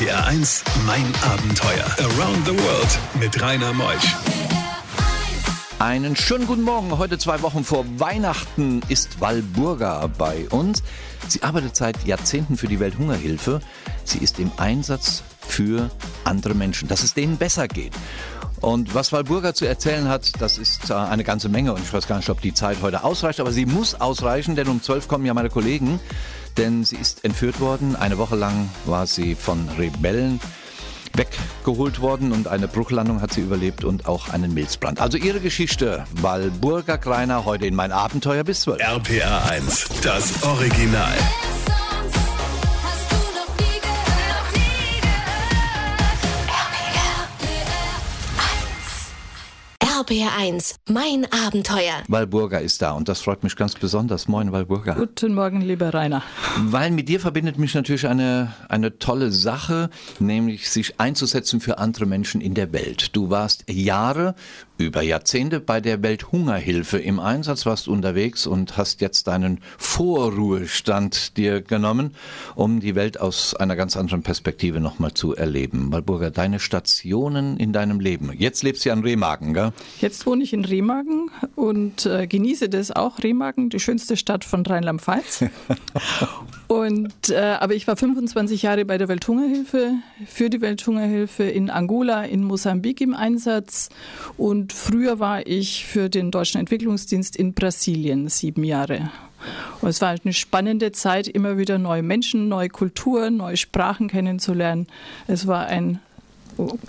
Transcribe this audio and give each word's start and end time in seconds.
RPR 0.00 0.26
1, 0.28 0.64
mein 0.86 1.04
Abenteuer. 1.22 1.84
Around 1.98 2.46
the 2.46 2.52
World 2.52 2.98
mit 3.20 3.42
Rainer 3.42 3.74
Meusch. 3.74 4.16
Einen 5.78 6.16
schönen 6.16 6.46
guten 6.46 6.62
Morgen. 6.62 6.96
Heute 6.96 7.18
zwei 7.18 7.42
Wochen 7.42 7.64
vor 7.64 7.84
Weihnachten 7.98 8.80
ist 8.88 9.20
Walburga 9.20 10.06
bei 10.06 10.48
uns. 10.48 10.82
Sie 11.28 11.42
arbeitet 11.42 11.76
seit 11.76 12.06
Jahrzehnten 12.06 12.56
für 12.56 12.66
die 12.66 12.80
Welthungerhilfe. 12.80 13.60
Sie 14.04 14.18
ist 14.18 14.38
im 14.38 14.50
Einsatz 14.56 15.22
für 15.46 15.90
andere 16.24 16.54
Menschen, 16.54 16.88
dass 16.88 17.02
es 17.02 17.12
denen 17.12 17.36
besser 17.36 17.68
geht. 17.68 17.92
Und 18.62 18.94
was 18.94 19.12
Walburga 19.12 19.52
zu 19.52 19.66
erzählen 19.66 20.08
hat, 20.08 20.40
das 20.40 20.56
ist 20.56 20.88
äh, 20.88 20.94
eine 20.94 21.24
ganze 21.24 21.50
Menge 21.50 21.74
und 21.74 21.82
ich 21.82 21.92
weiß 21.92 22.06
gar 22.06 22.16
nicht, 22.16 22.30
ob 22.30 22.40
die 22.40 22.54
Zeit 22.54 22.78
heute 22.80 23.04
ausreicht, 23.04 23.40
aber 23.40 23.52
sie 23.52 23.66
muss 23.66 24.00
ausreichen, 24.00 24.56
denn 24.56 24.68
um 24.68 24.82
zwölf 24.82 25.08
kommen 25.08 25.26
ja 25.26 25.34
meine 25.34 25.50
Kollegen, 25.50 26.00
denn 26.58 26.84
sie 26.84 26.96
ist 26.96 27.24
entführt 27.24 27.60
worden. 27.60 27.96
Eine 27.96 28.18
Woche 28.18 28.36
lang 28.36 28.68
war 28.84 29.06
sie 29.06 29.34
von 29.34 29.68
Rebellen 29.78 30.40
weggeholt 31.14 32.00
worden 32.00 32.32
und 32.32 32.48
eine 32.48 32.68
Bruchlandung 32.68 33.20
hat 33.20 33.32
sie 33.32 33.40
überlebt 33.40 33.84
und 33.84 34.06
auch 34.06 34.28
einen 34.28 34.54
Milzbrand. 34.54 35.00
Also 35.00 35.18
ihre 35.18 35.40
Geschichte, 35.40 36.04
Walburga 36.20 36.96
Kreiner, 36.98 37.44
heute 37.44 37.66
in 37.66 37.74
mein 37.74 37.92
Abenteuer 37.92 38.44
bis 38.44 38.62
zwölf. 38.62 38.80
RPR 38.80 39.50
1, 39.50 39.86
das 40.02 40.42
Original. 40.42 41.14
RPR1, 50.10 50.74
mein 50.88 51.24
Abenteuer. 51.30 52.02
Walburga 52.08 52.58
ist 52.58 52.82
da 52.82 52.92
und 52.92 53.08
das 53.08 53.20
freut 53.20 53.44
mich 53.44 53.54
ganz 53.54 53.76
besonders. 53.76 54.26
Moin, 54.26 54.50
Walburga. 54.50 54.94
Guten 54.94 55.34
Morgen, 55.34 55.60
lieber 55.60 55.94
Rainer. 55.94 56.24
Weil 56.58 56.90
mit 56.90 57.08
dir 57.08 57.20
verbindet 57.20 57.58
mich 57.58 57.76
natürlich 57.76 58.08
eine, 58.08 58.52
eine 58.68 58.98
tolle 58.98 59.30
Sache, 59.30 59.88
nämlich 60.18 60.68
sich 60.68 60.98
einzusetzen 60.98 61.60
für 61.60 61.78
andere 61.78 62.06
Menschen 62.06 62.40
in 62.40 62.54
der 62.54 62.72
Welt. 62.72 63.14
Du 63.14 63.30
warst 63.30 63.64
Jahre 63.70 64.34
über 64.84 65.02
Jahrzehnte 65.02 65.60
bei 65.60 65.80
der 65.80 66.02
Welthungerhilfe 66.02 66.98
im 66.98 67.20
Einsatz, 67.20 67.66
warst 67.66 67.88
unterwegs 67.88 68.46
und 68.46 68.76
hast 68.76 69.00
jetzt 69.00 69.26
deinen 69.26 69.60
Vorruhestand 69.78 71.36
dir 71.36 71.60
genommen, 71.60 72.14
um 72.54 72.80
die 72.80 72.94
Welt 72.94 73.20
aus 73.20 73.54
einer 73.54 73.76
ganz 73.76 73.96
anderen 73.96 74.22
Perspektive 74.22 74.80
nochmal 74.80 75.14
zu 75.14 75.34
erleben. 75.34 75.92
Walburga, 75.92 76.30
deine 76.30 76.60
Stationen 76.60 77.56
in 77.56 77.72
deinem 77.72 78.00
Leben. 78.00 78.32
Jetzt 78.36 78.62
lebst 78.62 78.84
du 78.84 78.90
ja 78.90 78.94
in 78.94 79.02
Remagen, 79.02 79.54
gell? 79.54 79.72
Jetzt 80.00 80.26
wohne 80.26 80.42
ich 80.42 80.52
in 80.52 80.64
Remagen 80.64 81.30
und 81.54 82.06
äh, 82.06 82.26
genieße 82.26 82.68
das 82.68 82.90
auch. 82.90 83.18
Remagen, 83.22 83.70
die 83.70 83.80
schönste 83.80 84.16
Stadt 84.16 84.44
von 84.44 84.64
Rheinland-Pfalz. 84.64 85.44
und, 86.70 87.30
äh, 87.30 87.56
aber 87.58 87.74
ich 87.74 87.88
war 87.88 87.96
25 87.96 88.62
Jahre 88.62 88.84
bei 88.84 88.96
der 88.96 89.08
Welthungerhilfe, 89.08 89.94
für 90.24 90.50
die 90.50 90.60
Welthungerhilfe 90.60 91.42
in 91.42 91.68
Angola, 91.68 92.22
in 92.22 92.44
Mosambik 92.44 93.00
im 93.00 93.12
Einsatz 93.12 93.88
und 94.36 94.72
früher 94.72 95.18
war 95.18 95.44
ich 95.48 95.84
für 95.84 96.08
den 96.08 96.30
Deutschen 96.30 96.60
Entwicklungsdienst 96.60 97.34
in 97.34 97.54
Brasilien 97.54 98.28
sieben 98.28 98.62
Jahre. 98.62 99.10
Und 99.80 99.88
es 99.88 100.00
war 100.00 100.10
eine 100.10 100.32
spannende 100.32 100.92
Zeit, 100.92 101.26
immer 101.26 101.58
wieder 101.58 101.76
neue 101.76 102.04
Menschen, 102.04 102.46
neue 102.46 102.68
Kulturen, 102.68 103.38
neue 103.38 103.56
Sprachen 103.56 104.06
kennenzulernen. 104.06 104.86
Es 105.26 105.48
war 105.48 105.66
ein 105.66 105.98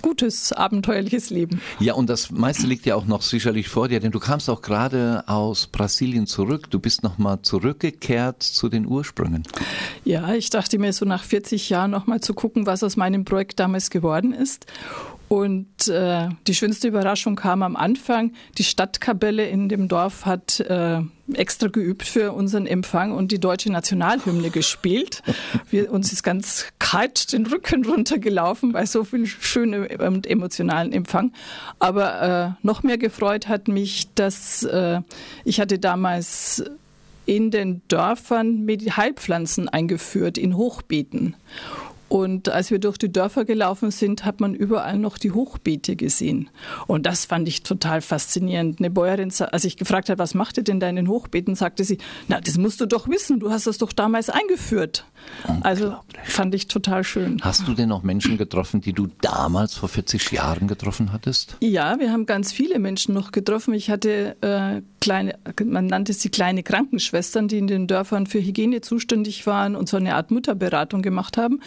gutes, 0.00 0.52
abenteuerliches 0.52 1.30
Leben. 1.30 1.60
Ja, 1.80 1.94
und 1.94 2.08
das 2.08 2.30
meiste 2.30 2.66
liegt 2.66 2.86
ja 2.86 2.94
auch 2.94 3.06
noch 3.06 3.22
sicherlich 3.22 3.68
vor 3.68 3.88
dir, 3.88 4.00
denn 4.00 4.12
du 4.12 4.20
kamst 4.20 4.48
auch 4.50 4.62
gerade 4.62 5.24
aus 5.26 5.66
Brasilien 5.66 6.26
zurück. 6.26 6.70
Du 6.70 6.78
bist 6.78 7.02
nochmal 7.02 7.40
zurückgekehrt 7.42 8.42
zu 8.42 8.68
den 8.68 8.86
Ursprüngen. 8.86 9.44
Ja, 10.04 10.34
ich 10.34 10.50
dachte 10.50 10.78
mir 10.78 10.92
so 10.92 11.04
nach 11.04 11.24
40 11.24 11.70
Jahren 11.70 11.90
nochmal 11.90 12.20
zu 12.20 12.34
gucken, 12.34 12.66
was 12.66 12.82
aus 12.82 12.96
meinem 12.96 13.24
Projekt 13.24 13.60
damals 13.60 13.90
geworden 13.90 14.32
ist. 14.32 14.66
Und 15.32 15.88
äh, 15.88 16.28
die 16.46 16.54
schönste 16.54 16.88
Überraschung 16.88 17.36
kam 17.36 17.62
am 17.62 17.74
Anfang. 17.74 18.32
Die 18.58 18.64
Stadtkapelle 18.64 19.48
in 19.48 19.70
dem 19.70 19.88
Dorf 19.88 20.26
hat 20.26 20.60
äh, 20.60 21.00
extra 21.32 21.68
geübt 21.68 22.06
für 22.06 22.32
unseren 22.32 22.66
Empfang 22.66 23.12
und 23.12 23.32
die 23.32 23.40
deutsche 23.40 23.72
Nationalhymne 23.72 24.50
gespielt. 24.50 25.22
Wir, 25.70 25.90
uns 25.90 26.12
ist 26.12 26.22
ganz 26.22 26.66
kalt 26.78 27.32
den 27.32 27.46
Rücken 27.46 27.86
runtergelaufen 27.86 28.72
bei 28.72 28.84
so 28.84 29.04
viel 29.04 29.24
schönem 29.24 29.88
und 30.00 30.26
emotionalen 30.26 30.92
Empfang. 30.92 31.32
Aber 31.78 32.58
äh, 32.60 32.66
noch 32.66 32.82
mehr 32.82 32.98
gefreut 32.98 33.48
hat 33.48 33.68
mich, 33.68 34.12
dass 34.14 34.64
äh, 34.64 35.00
ich 35.46 35.60
hatte 35.60 35.78
damals 35.78 36.62
in 37.24 37.50
den 37.50 37.80
Dörfern 37.88 38.68
Heilpflanzen 38.68 39.70
eingeführt 39.70 40.36
in 40.36 40.58
Hochbeeten. 40.58 41.36
Und 42.12 42.50
als 42.50 42.70
wir 42.70 42.78
durch 42.78 42.98
die 42.98 43.10
Dörfer 43.10 43.46
gelaufen 43.46 43.90
sind, 43.90 44.26
hat 44.26 44.38
man 44.38 44.52
überall 44.52 44.98
noch 44.98 45.16
die 45.16 45.32
Hochbeete 45.32 45.96
gesehen. 45.96 46.50
Und 46.86 47.06
das 47.06 47.24
fand 47.24 47.48
ich 47.48 47.62
total 47.62 48.02
faszinierend. 48.02 48.80
Eine 48.80 48.90
Bäuerin, 48.90 49.32
als 49.50 49.64
ich 49.64 49.78
gefragt 49.78 50.10
habe, 50.10 50.18
was 50.18 50.34
macht 50.34 50.58
ihr 50.58 50.62
denn 50.62 50.78
da 50.78 50.90
in 50.90 50.96
den 50.96 51.08
Hochbeeten, 51.08 51.54
sagte 51.54 51.84
sie, 51.84 51.96
na, 52.28 52.38
das 52.38 52.58
musst 52.58 52.82
du 52.82 52.86
doch 52.86 53.08
wissen, 53.08 53.40
du 53.40 53.50
hast 53.50 53.66
das 53.66 53.78
doch 53.78 53.94
damals 53.94 54.28
eingeführt. 54.28 55.06
Also 55.62 55.96
fand 56.24 56.54
ich 56.54 56.68
total 56.68 57.04
schön. 57.04 57.38
Hast 57.42 57.66
du 57.66 57.74
denn 57.74 57.88
noch 57.88 58.02
Menschen 58.02 58.36
getroffen, 58.36 58.80
die 58.80 58.92
du 58.92 59.08
damals 59.20 59.74
vor 59.74 59.88
40 59.88 60.30
Jahren 60.32 60.68
getroffen 60.68 61.12
hattest? 61.12 61.56
Ja, 61.60 61.98
wir 61.98 62.12
haben 62.12 62.26
ganz 62.26 62.52
viele 62.52 62.78
Menschen 62.78 63.14
noch 63.14 63.32
getroffen. 63.32 63.74
Ich 63.74 63.90
hatte 63.90 64.36
äh, 64.40 64.82
kleine, 65.00 65.38
man 65.64 65.86
nannte 65.86 66.12
sie 66.12 66.30
kleine 66.30 66.62
Krankenschwestern, 66.62 67.48
die 67.48 67.58
in 67.58 67.66
den 67.66 67.86
Dörfern 67.86 68.26
für 68.26 68.40
Hygiene 68.40 68.80
zuständig 68.80 69.46
waren 69.46 69.76
und 69.76 69.88
so 69.88 69.96
eine 69.96 70.14
Art 70.14 70.30
Mutterberatung 70.30 71.02
gemacht 71.02 71.36
haben. 71.36 71.60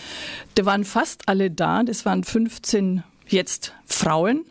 Da 0.55 0.65
waren 0.65 0.85
fast 0.85 1.27
alle 1.27 1.51
da, 1.51 1.83
das 1.83 2.05
waren 2.05 2.23
15 2.23 3.03
jetzt 3.27 3.73
Frauen 3.85 4.45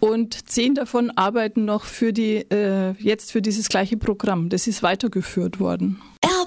und 0.00 0.48
zehn 0.48 0.74
davon 0.74 1.10
arbeiten 1.10 1.64
noch 1.64 1.84
für 1.84 2.12
die, 2.12 2.46
äh, 2.50 2.92
jetzt 2.98 3.32
für 3.32 3.42
dieses 3.42 3.68
gleiche 3.68 3.96
Programm. 3.96 4.48
Das 4.48 4.66
ist 4.66 4.82
weitergeführt 4.82 5.60
worden. 5.60 6.00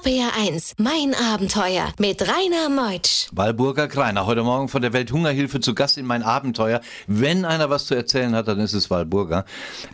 RPR1, 0.03 0.73
mein 0.79 1.13
Abenteuer 1.13 1.93
mit 1.97 2.21
Rainer 2.21 2.67
Meutsch. 2.67 3.27
Walburger 3.31 3.87
Kreiner, 3.87 4.25
heute 4.25 4.43
Morgen 4.43 4.67
von 4.67 4.81
der 4.81 4.91
Welthungerhilfe 4.91 5.61
zu 5.61 5.73
Gast 5.73 5.97
in 5.97 6.05
mein 6.05 6.23
Abenteuer. 6.23 6.81
Wenn 7.07 7.45
einer 7.45 7.69
was 7.69 7.85
zu 7.85 7.95
erzählen 7.95 8.35
hat, 8.35 8.49
dann 8.49 8.59
ist 8.59 8.73
es 8.73 8.89
Walburger. 8.89 9.45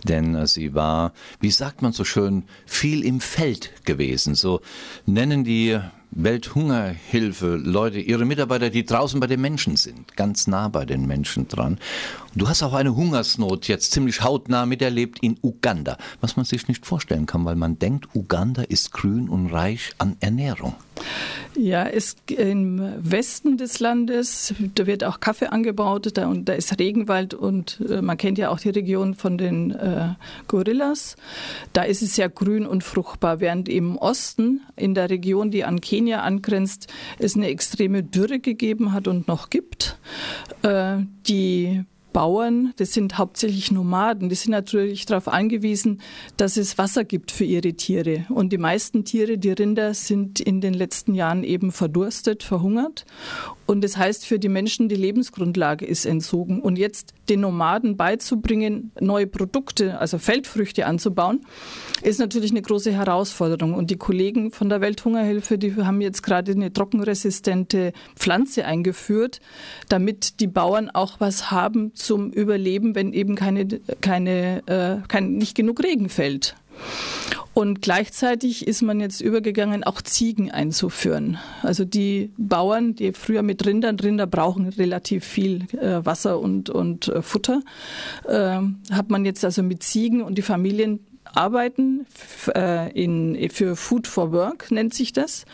Denn 0.06 0.34
äh, 0.34 0.48
sie 0.48 0.74
war, 0.74 1.14
wie 1.42 1.52
sagt 1.52 1.84
man 1.84 1.94
so 1.94 2.06
schön, 2.06 2.46
viel 2.66 3.06
im 3.06 3.20
Feld 3.20 3.72
gewesen. 3.86 4.34
So 4.34 4.62
nennen 5.06 5.44
die 5.44 5.80
Welthungerhilfe, 6.12 7.56
Leute, 7.58 8.00
ihre 8.00 8.26
Mitarbeiter, 8.26 8.72
die 8.72 8.86
draußen 8.86 9.20
bei 9.20 9.28
den 9.28 9.42
Menschen 9.42 9.78
sind, 9.78 10.16
ganz 10.18 10.48
nah 10.48 10.68
bei 10.68 10.86
den 10.86 11.06
Menschen 11.06 11.48
dran. 11.48 11.78
Du 12.40 12.48
hast 12.48 12.64
auch 12.64 12.72
eine 12.72 12.96
Hungersnot 12.96 13.68
jetzt 13.68 13.92
ziemlich 13.92 14.24
hautnah 14.24 14.66
miterlebt 14.66 15.20
in 15.22 15.38
Uganda, 15.44 15.98
was 16.22 16.38
man 16.38 16.46
sich 16.46 16.70
nicht 16.70 16.86
vorstellen 16.86 17.26
kann, 17.26 17.44
weil 17.44 17.58
man 17.58 17.80
denkt, 17.80 18.16
Uganda 18.16 18.62
ist 18.62 18.94
grün 18.94 19.28
und 19.28 19.48
reich 19.48 19.92
an 19.98 20.16
Ernährung. 20.22 20.74
Ja, 21.58 21.86
es, 21.86 22.16
im 22.30 22.94
Westen 22.98 23.58
des 23.58 23.82
Landes, 23.82 24.54
da 24.76 24.88
wird 24.88 25.04
auch 25.04 25.20
Kaffee 25.20 25.48
angebaut 25.48 26.12
da, 26.14 26.30
und 26.30 26.48
da 26.48 26.54
ist 26.54 26.80
Regenwald 26.80 27.34
und 27.34 27.82
äh, 27.90 28.02
man 28.02 28.16
kennt 28.16 28.38
ja 28.38 28.52
auch 28.52 28.60
die 28.60 28.70
Region 28.70 29.16
von 29.16 29.38
den 29.38 29.72
äh, 29.72 30.14
Gorillas. 30.48 31.18
Da 31.74 31.84
ist 31.84 32.02
es 32.02 32.16
sehr 32.16 32.30
grün 32.30 32.66
und 32.66 32.86
fruchtbar, 32.86 33.42
während 33.42 33.68
im 33.68 33.98
Osten, 33.98 34.62
in 34.78 34.94
der 34.94 35.10
Region, 35.10 35.52
die 35.52 35.66
an 35.66 35.82
Kenia 35.82 36.22
angrenzt, 36.22 36.88
es 37.18 37.36
eine 37.36 37.48
extreme 37.48 38.02
Dürre 38.02 38.40
gegeben 38.40 38.94
hat 38.94 39.10
und 39.10 39.28
noch 39.28 39.50
gibt. 39.50 39.98
Äh, 40.64 41.00
die 41.28 41.84
Bauern, 42.14 42.74
das 42.78 42.94
sind 42.94 43.18
hauptsächlich 43.18 43.72
Nomaden, 43.72 44.30
die 44.30 44.36
sind 44.36 44.52
natürlich 44.52 45.06
darauf 45.06 45.28
angewiesen, 45.28 46.02
dass 46.38 46.58
es 46.58 46.78
Wasser 46.78 47.04
gibt 47.04 47.32
für 47.32 47.44
ihre 47.44 47.74
Tiere. 47.74 48.26
Und 48.30 48.52
die 48.52 48.58
meisten 48.58 49.06
Tiere, 49.06 49.38
die 49.38 49.52
Rinder, 49.52 49.94
sind 49.94 50.40
in 50.40 50.62
den 50.62 50.74
letzten 50.74 51.14
Jahren 51.14 51.44
eben 51.44 51.72
verdurstet, 51.72 52.44
verhungert. 52.44 53.06
Und 53.66 53.84
das 53.84 53.98
heißt 53.98 54.26
für 54.26 54.40
die 54.40 54.50
Menschen, 54.50 54.90
die 54.90 54.96
Lebensgrundlage 54.96 55.86
ist 55.86 56.06
entzogen. 56.06 56.62
Und 56.62 56.80
jetzt 56.80 57.14
den 57.30 57.42
Nomaden 57.42 57.98
beizubringen, 57.98 58.92
neue 59.00 59.28
Produkte, 59.28 60.00
also 60.00 60.18
Feldfrüchte 60.18 60.88
anzubauen, 60.88 61.46
ist 62.02 62.20
natürlich 62.20 62.50
eine 62.50 62.64
große 62.64 62.92
Herausforderung. 62.92 63.76
Und 63.76 63.92
die 63.92 63.98
Kollegen 63.98 64.52
von 64.52 64.70
der 64.70 64.82
Welthungerhilfe, 64.82 65.60
die 65.60 65.76
haben 65.76 66.02
jetzt 66.02 66.24
gerade 66.24 66.52
eine 66.54 66.74
trockenresistente 66.74 67.94
Pflanze 68.16 68.66
eingeführt, 68.66 69.40
damit 69.88 70.40
die 70.40 70.48
Bauern 70.48 70.90
auch 70.90 71.20
was 71.20 71.52
haben 71.52 71.92
zum 72.00 72.32
Überleben, 72.32 72.96
wenn 72.96 73.14
eben 73.14 73.36
keine, 73.36 73.68
keine, 74.02 74.64
äh, 74.68 75.08
kein, 75.08 75.34
nicht 75.34 75.56
genug 75.56 75.84
Regen 75.84 76.10
fällt. 76.10 76.56
Und 77.54 77.82
gleichzeitig 77.82 78.68
ist 78.68 78.82
man 78.82 79.00
jetzt 79.00 79.20
übergegangen, 79.20 79.84
auch 79.84 80.02
Ziegen 80.02 80.50
einzuführen. 80.50 81.40
Also 81.62 81.84
die 81.84 82.32
Bauern, 82.38 82.96
die 82.96 83.12
früher 83.12 83.42
mit 83.42 83.66
Rindern, 83.66 84.00
Rinder 84.00 84.28
brauchen 84.28 84.70
relativ 84.70 85.26
viel 85.26 85.66
äh, 85.74 86.06
Wasser 86.06 86.40
und, 86.40 86.70
und 86.70 87.10
äh, 87.10 87.22
Futter, 87.22 87.62
äh, 88.28 88.60
hat 88.92 89.10
man 89.10 89.26
jetzt 89.26 89.44
also 89.44 89.62
mit 89.62 89.84
Ziegen 89.84 90.22
und 90.22 90.38
die 90.38 90.42
Familien 90.42 91.00
arbeiten 91.36 92.06
äh, 92.56 92.92
in, 92.92 93.50
für 93.50 93.76
Food 93.76 94.08
for 94.08 94.32
Work, 94.32 94.72
nennt 94.72 94.94
sich 94.94 95.14
das. 95.14 95.46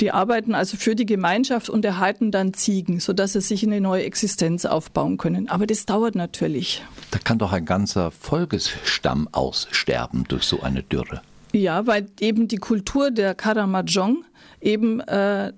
Die 0.00 0.10
arbeiten 0.10 0.54
also 0.54 0.76
für 0.76 0.94
die 0.94 1.06
Gemeinschaft 1.06 1.68
und 1.68 1.84
erhalten 1.84 2.30
dann 2.30 2.54
Ziegen, 2.54 3.00
sodass 3.00 3.32
sie 3.32 3.40
sich 3.40 3.64
eine 3.64 3.80
neue 3.80 4.04
Existenz 4.04 4.64
aufbauen 4.64 5.18
können. 5.18 5.48
Aber 5.48 5.66
das 5.66 5.86
dauert 5.86 6.14
natürlich. 6.14 6.82
Da 7.10 7.18
kann 7.18 7.38
doch 7.38 7.52
ein 7.52 7.64
ganzer 7.64 8.10
Volkesstamm 8.10 9.28
aussterben 9.32 10.24
durch 10.28 10.44
so 10.44 10.60
eine 10.62 10.82
Dürre. 10.82 11.22
Ja, 11.52 11.86
weil 11.86 12.06
eben 12.20 12.48
die 12.48 12.56
Kultur 12.56 13.10
der 13.10 13.34
Karamajong 13.34 14.24
eben 14.60 15.00
äh, 15.00 15.52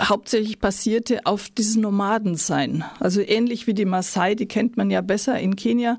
hauptsächlich 0.00 0.58
basierte 0.58 1.20
auf 1.24 1.48
diesem 1.50 1.82
Nomadensein. 1.82 2.84
Also 3.00 3.20
ähnlich 3.20 3.66
wie 3.66 3.74
die 3.74 3.84
Maasai, 3.84 4.34
die 4.34 4.46
kennt 4.46 4.76
man 4.76 4.90
ja 4.90 5.00
besser 5.00 5.38
in 5.38 5.56
Kenia. 5.56 5.98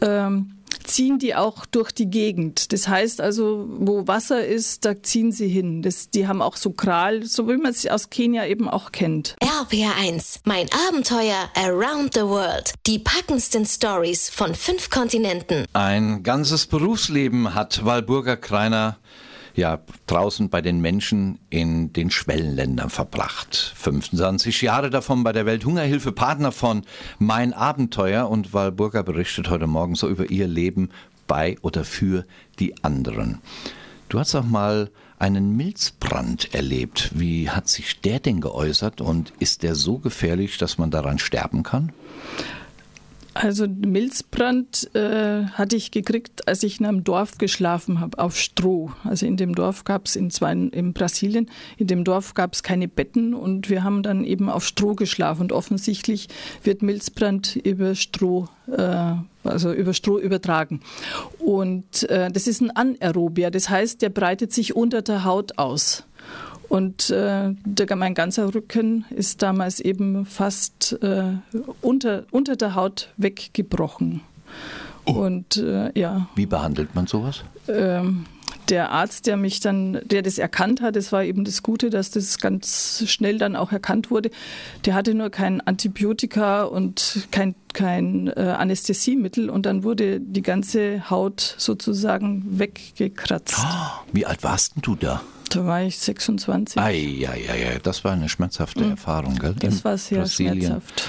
Ähm, 0.00 0.52
ziehen 0.84 1.18
die 1.18 1.34
auch 1.34 1.66
durch 1.66 1.92
die 1.92 2.10
Gegend. 2.10 2.72
Das 2.72 2.88
heißt 2.88 3.20
also, 3.20 3.66
wo 3.68 4.06
Wasser 4.06 4.44
ist, 4.44 4.84
da 4.84 5.02
ziehen 5.02 5.32
sie 5.32 5.48
hin. 5.48 5.82
Das, 5.82 6.10
die 6.10 6.26
haben 6.26 6.42
auch 6.42 6.56
so 6.56 6.70
Kral, 6.70 7.24
so 7.24 7.48
wie 7.48 7.56
man 7.56 7.70
es 7.70 7.86
aus 7.86 8.10
Kenia 8.10 8.46
eben 8.46 8.68
auch 8.68 8.92
kennt. 8.92 9.36
RPR1, 9.42 10.40
mein 10.44 10.68
Abenteuer 10.88 11.48
Around 11.54 12.14
the 12.14 12.22
World. 12.22 12.74
Die 12.86 12.98
packendsten 12.98 13.66
Stories 13.66 14.30
von 14.30 14.54
fünf 14.54 14.90
Kontinenten. 14.90 15.66
Ein 15.72 16.22
ganzes 16.22 16.66
Berufsleben 16.66 17.54
hat 17.54 17.84
Walburga 17.84 18.36
Kreiner 18.36 18.98
ja 19.54 19.80
draußen 20.06 20.50
bei 20.50 20.60
den 20.60 20.80
Menschen 20.80 21.38
in 21.50 21.92
den 21.92 22.10
Schwellenländern 22.10 22.90
verbracht. 22.90 23.72
25 23.76 24.62
Jahre 24.62 24.90
davon 24.90 25.22
bei 25.22 25.32
der 25.32 25.46
Welthungerhilfe, 25.46 26.12
Partner 26.12 26.52
von 26.52 26.82
Mein 27.18 27.52
Abenteuer 27.52 28.28
und 28.28 28.52
Walburga 28.52 29.02
berichtet 29.02 29.50
heute 29.50 29.66
Morgen 29.66 29.94
so 29.94 30.08
über 30.08 30.30
ihr 30.30 30.48
Leben 30.48 30.90
bei 31.26 31.56
oder 31.62 31.84
für 31.84 32.24
die 32.58 32.82
anderen. 32.82 33.40
Du 34.08 34.18
hast 34.18 34.34
auch 34.34 34.44
mal 34.44 34.90
einen 35.20 35.56
Milzbrand 35.56 36.54
erlebt. 36.54 37.10
Wie 37.14 37.50
hat 37.50 37.68
sich 37.68 38.00
der 38.00 38.18
denn 38.18 38.40
geäußert 38.40 39.00
und 39.00 39.32
ist 39.38 39.62
der 39.62 39.74
so 39.74 39.98
gefährlich, 39.98 40.58
dass 40.58 40.78
man 40.78 40.90
daran 40.90 41.18
sterben 41.18 41.62
kann? 41.62 41.92
Also 43.32 43.66
Milzbrand 43.68 44.92
äh, 44.94 45.44
hatte 45.44 45.76
ich 45.76 45.92
gekriegt, 45.92 46.48
als 46.48 46.64
ich 46.64 46.80
in 46.80 46.86
einem 46.86 47.04
Dorf 47.04 47.38
geschlafen 47.38 48.00
habe, 48.00 48.18
auf 48.18 48.36
Stroh. 48.36 48.90
Also 49.04 49.24
in 49.24 49.36
dem 49.36 49.54
Dorf 49.54 49.84
gab 49.84 50.06
es 50.06 50.16
in, 50.16 50.30
in 50.72 50.92
Brasilien, 50.92 51.48
in 51.76 51.86
dem 51.86 52.02
Dorf 52.02 52.34
gab 52.34 52.54
es 52.54 52.64
keine 52.64 52.88
Betten 52.88 53.34
und 53.34 53.70
wir 53.70 53.84
haben 53.84 54.02
dann 54.02 54.24
eben 54.24 54.48
auf 54.48 54.66
Stroh 54.66 54.94
geschlafen. 54.94 55.42
Und 55.42 55.52
offensichtlich 55.52 56.28
wird 56.64 56.82
Milzbrand 56.82 57.54
über 57.54 57.94
Stroh, 57.94 58.48
äh, 58.66 59.14
also 59.44 59.72
über 59.72 59.94
Stroh 59.94 60.18
übertragen. 60.18 60.80
Und 61.38 62.08
äh, 62.10 62.32
das 62.32 62.48
ist 62.48 62.60
ein 62.60 62.74
Anaerobia, 62.74 63.50
das 63.50 63.70
heißt, 63.70 64.02
der 64.02 64.10
breitet 64.10 64.52
sich 64.52 64.74
unter 64.74 65.02
der 65.02 65.24
Haut 65.24 65.56
aus. 65.56 66.04
Und 66.70 67.10
äh, 67.10 67.52
der, 67.64 67.96
mein 67.96 68.14
ganzer 68.14 68.54
Rücken 68.54 69.04
ist 69.10 69.42
damals 69.42 69.80
eben 69.80 70.24
fast 70.24 70.96
äh, 71.02 71.32
unter, 71.80 72.22
unter 72.30 72.54
der 72.54 72.76
Haut 72.76 73.08
weggebrochen. 73.16 74.20
Oh. 75.04 75.14
Und 75.14 75.56
äh, 75.56 75.90
ja. 75.98 76.28
Wie 76.36 76.46
behandelt 76.46 76.94
man 76.94 77.08
sowas? 77.08 77.42
Ähm, 77.66 78.24
der 78.68 78.90
Arzt, 78.90 79.26
der 79.26 79.36
mich 79.36 79.60
dann, 79.60 80.00
der 80.04 80.22
das 80.22 80.38
erkannt 80.38 80.80
hat, 80.80 80.96
das 80.96 81.12
war 81.12 81.24
eben 81.24 81.44
das 81.44 81.62
Gute, 81.62 81.90
dass 81.90 82.10
das 82.10 82.38
ganz 82.38 83.04
schnell 83.06 83.38
dann 83.38 83.56
auch 83.56 83.72
erkannt 83.72 84.10
wurde. 84.10 84.30
Der 84.84 84.94
hatte 84.94 85.14
nur 85.14 85.30
kein 85.30 85.60
Antibiotika 85.60 86.62
und 86.62 87.28
kein, 87.30 87.54
kein 87.72 88.28
äh, 88.28 88.40
Anästhesiemittel 88.40 89.50
und 89.50 89.66
dann 89.66 89.82
wurde 89.82 90.20
die 90.20 90.42
ganze 90.42 91.10
Haut 91.10 91.54
sozusagen 91.58 92.58
weggekratzt. 92.58 93.56
Oh, 93.58 94.04
wie 94.12 94.26
alt 94.26 94.42
warst 94.42 94.76
denn 94.76 94.82
du 94.82 94.94
da? 94.94 95.20
Da 95.50 95.66
war 95.66 95.82
ich 95.82 95.98
26. 95.98 96.80
Ei, 96.80 97.26
ei, 97.28 97.50
ei, 97.50 97.78
das 97.82 98.04
war 98.04 98.12
eine 98.12 98.28
schmerzhafte 98.28 98.84
mhm. 98.84 98.92
Erfahrung, 98.92 99.36
gell? 99.36 99.54
Das 99.58 99.78
In 99.78 99.84
war 99.84 99.98
sehr 99.98 100.18
Brasilien. 100.20 100.60
schmerzhaft. 100.60 101.08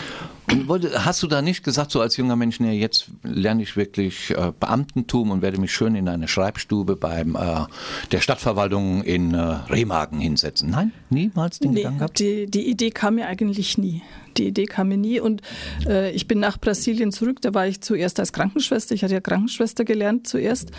Hast 0.96 1.24
du 1.24 1.28
da 1.28 1.42
nicht 1.42 1.64
gesagt, 1.64 1.92
so 1.92 2.02
als 2.02 2.18
junger 2.18 2.36
Mensch, 2.36 2.60
nee, 2.60 2.80
jetzt 2.80 3.08
lerne 3.24 3.64
ich 3.64 3.78
wirklich 3.78 4.32
äh, 4.32 4.52
Beamtentum 4.60 5.32
und 5.32 5.42
werde 5.42 5.60
mich 5.60 5.74
schön 5.74 5.96
in 5.96 6.08
eine 6.10 6.28
Schreibstube 6.28 6.96
beim 6.96 7.36
äh, 7.36 7.66
der 8.12 8.20
Stadtverwaltung 8.20 9.04
in 9.04 9.34
äh, 9.34 9.38
Remagen 9.38 10.20
hinsetzen? 10.20 10.72
Nein, 10.72 10.92
niemals 11.10 11.60
den 11.60 11.72
nee, 11.72 11.78
Gedanken 11.78 12.00
gehabt? 12.00 12.20
Die, 12.20 12.48
die 12.48 12.70
Idee 12.70 12.92
kam 12.92 13.16
mir 13.16 13.28
eigentlich 13.28 13.78
nie. 13.78 14.02
Die 14.38 14.48
Idee 14.48 14.66
kam 14.66 14.90
mir 14.90 14.98
nie 14.98 15.20
und 15.20 15.42
äh, 15.86 16.12
ich 16.12 16.28
bin 16.28 16.40
nach 16.40 16.58
Brasilien 16.58 17.12
zurück. 17.12 17.42
Da 17.42 17.54
war 17.54 17.68
ich 17.68 17.82
zuerst 17.82 18.20
als 18.20 18.32
Krankenschwester. 18.34 18.96
Ich 18.96 19.04
hatte 19.04 19.14
ja 19.14 19.22
Krankenschwester 19.22 19.84
gelernt 19.84 20.28
zuerst. 20.28 20.72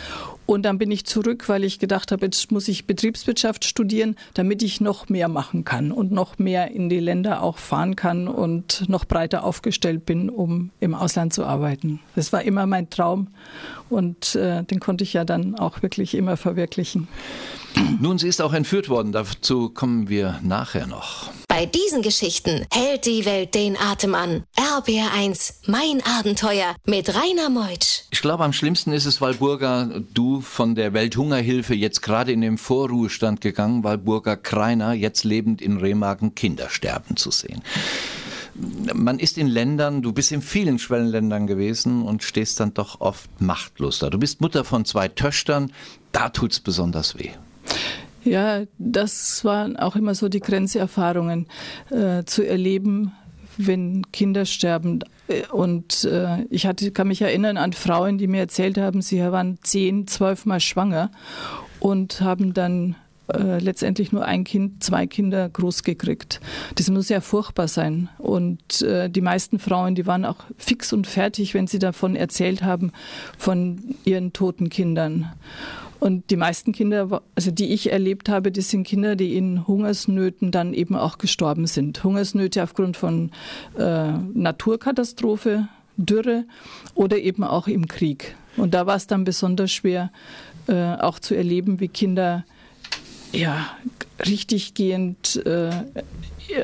Und 0.52 0.64
dann 0.64 0.76
bin 0.76 0.90
ich 0.90 1.06
zurück, 1.06 1.49
weil 1.49 1.64
ich 1.64 1.78
gedacht 1.78 2.12
habe, 2.12 2.26
jetzt 2.26 2.52
muss 2.52 2.69
ich 2.69 2.87
Betriebswirtschaft 2.87 3.64
studieren, 3.64 4.16
damit 4.34 4.62
ich 4.62 4.82
noch 4.82 5.08
mehr 5.08 5.28
machen 5.28 5.64
kann 5.64 5.90
und 5.90 6.12
noch 6.12 6.38
mehr 6.38 6.72
in 6.72 6.90
die 6.90 7.00
Länder 7.00 7.43
auch 7.43 7.56
fahren 7.56 7.96
kann 7.96 8.28
und 8.28 8.87
noch 8.87 9.06
breiter 9.06 9.44
aufgestellt 9.44 10.04
bin, 10.04 10.28
um 10.28 10.70
im 10.78 10.94
Ausland 10.94 11.32
zu 11.32 11.46
arbeiten. 11.46 12.00
Das 12.16 12.34
war 12.34 12.43
immer 12.43 12.66
mein 12.66 12.90
Traum 12.90 13.28
und 13.92 14.34
äh, 14.34 14.64
den 14.64 14.80
konnte 14.80 15.04
ich 15.04 15.12
ja 15.12 15.24
dann 15.24 15.54
auch 15.54 15.82
wirklich 15.82 16.14
immer 16.14 16.36
verwirklichen. 16.36 17.08
Nun, 18.00 18.18
sie 18.18 18.28
ist 18.28 18.42
auch 18.42 18.52
entführt 18.52 18.88
worden. 18.88 19.12
Dazu 19.12 19.70
kommen 19.70 20.08
wir 20.08 20.38
nachher 20.42 20.86
noch. 20.86 21.30
Bei 21.48 21.66
diesen 21.66 22.02
Geschichten 22.02 22.66
hält 22.72 23.06
die 23.06 23.24
Welt 23.24 23.54
den 23.54 23.76
Atem 23.78 24.14
an. 24.14 24.44
RBR1, 24.56 25.54
mein 25.66 26.02
Abenteuer 26.18 26.74
mit 26.86 27.14
Rainer 27.14 27.50
Meutsch. 27.50 28.02
Ich 28.10 28.20
glaube, 28.20 28.44
am 28.44 28.52
schlimmsten 28.52 28.92
ist 28.92 29.06
es, 29.06 29.20
Walburga, 29.20 29.90
du 30.14 30.40
von 30.40 30.74
der 30.74 30.92
Welthungerhilfe 30.92 31.74
jetzt 31.74 32.02
gerade 32.02 32.32
in 32.32 32.40
den 32.40 32.58
Vorruhestand 32.58 33.40
gegangen, 33.40 33.84
Walburga 33.84 34.36
Kreiner, 34.36 34.92
jetzt 34.92 35.24
lebend 35.24 35.60
in 35.62 35.78
Remagen 35.78 36.34
Kinder 36.34 36.68
sterben 36.68 37.16
zu 37.16 37.30
sehen 37.30 37.62
man 38.54 39.19
ist 39.19 39.38
in 39.38 39.46
Ländern, 39.46 40.02
du 40.02 40.12
bist 40.12 40.32
in 40.32 40.43
vielen 40.43 40.78
Schwellenländern 40.78 41.46
gewesen 41.46 42.02
und 42.02 42.22
stehst 42.22 42.60
dann 42.60 42.75
doch 42.75 43.00
oft 43.00 43.40
machtlos 43.40 43.99
da. 43.99 44.10
Du 44.10 44.19
bist 44.19 44.40
Mutter 44.40 44.64
von 44.64 44.84
zwei 44.84 45.08
Töchtern, 45.08 45.72
da 46.12 46.28
tut 46.28 46.52
es 46.52 46.60
besonders 46.60 47.19
weh. 47.19 47.31
Ja, 48.25 48.62
das 48.78 49.44
waren 49.44 49.76
auch 49.76 49.96
immer 49.96 50.14
so 50.14 50.28
die 50.28 50.40
Grenzerfahrungen 50.40 51.46
äh, 51.90 52.25
zu 52.25 52.46
erleben, 52.46 53.12
wenn 53.56 54.02
Kinder 54.12 54.44
sterben. 54.44 55.00
Und 55.50 56.05
äh, 56.05 56.44
ich 56.50 56.66
hatte, 56.66 56.90
kann 56.93 57.08
mich 57.08 57.22
erinnern 57.22 57.56
an 57.56 57.72
Frauen, 57.72 58.19
die 58.19 58.28
mir 58.28 58.40
erzählt 58.40 58.78
haben, 58.78 59.02
sie 59.02 59.20
waren 59.20 59.58
zehn, 59.62 60.06
zwölf 60.06 60.46
Mal 60.46 60.60
schwanger 60.60 61.10
und 61.81 62.20
haben 62.20 62.55
dann 62.55 62.96
äh, 63.28 63.58
letztendlich 63.58 64.12
nur 64.12 64.24
ein 64.24 64.44
Kind, 64.44 64.82
zwei 64.82 65.06
Kinder 65.06 65.48
groß 65.48 65.84
gekriegt. 65.84 66.40
Das 66.74 66.90
muss 66.90 67.08
ja 67.08 67.20
furchtbar 67.20 67.69
sein. 67.69 68.08
Und 68.19 68.82
äh, 68.82 69.08
die 69.08 69.20
meisten 69.20 69.58
Frauen, 69.58 69.94
die 69.94 70.06
waren 70.06 70.24
auch 70.24 70.38
fix 70.56 70.93
und 70.93 71.06
fertig, 71.06 71.55
wenn 71.55 71.67
sie 71.67 71.79
davon 71.79 72.17
erzählt 72.17 72.62
haben, 72.62 72.93
von 73.38 73.96
ihren 74.05 74.32
toten 74.32 74.69
Kindern. 74.69 75.32
Und 76.00 76.31
die 76.31 76.36
meisten 76.36 76.72
Kinder, 76.72 77.22
also 77.36 77.52
die 77.52 77.72
ich 77.72 77.93
erlebt 77.93 78.29
habe, 78.29 78.50
das 78.50 78.70
sind 78.70 78.84
Kinder, 78.84 79.14
die 79.14 79.36
in 79.36 79.69
Hungersnöten 79.69 80.50
dann 80.50 80.74
eben 80.74 80.96
auch 80.96 81.17
gestorben 81.17 81.69
sind. 81.69 82.02
Hungersnöte 82.02 82.60
aufgrund 82.64 82.96
von 82.96 83.31
äh, 83.79 84.10
Naturkatastrophe, 84.34 85.69
Dürre 85.96 86.44
oder 86.96 87.19
eben 87.19 87.44
auch 87.44 87.69
im 87.69 87.86
Krieg. 87.86 88.34
Und 88.56 88.74
da 88.74 88.86
war 88.86 88.96
es 88.96 89.06
dann 89.06 89.22
besonders 89.22 89.70
schwer, 89.70 90.10
äh, 90.67 90.94
auch 90.94 91.20
zu 91.20 91.36
erleben, 91.36 91.79
wie 91.79 91.86
Kinder 91.88 92.44
ja 93.32 93.77
richtig 94.27 94.74
gehend 94.74 95.44
äh, 95.46 95.70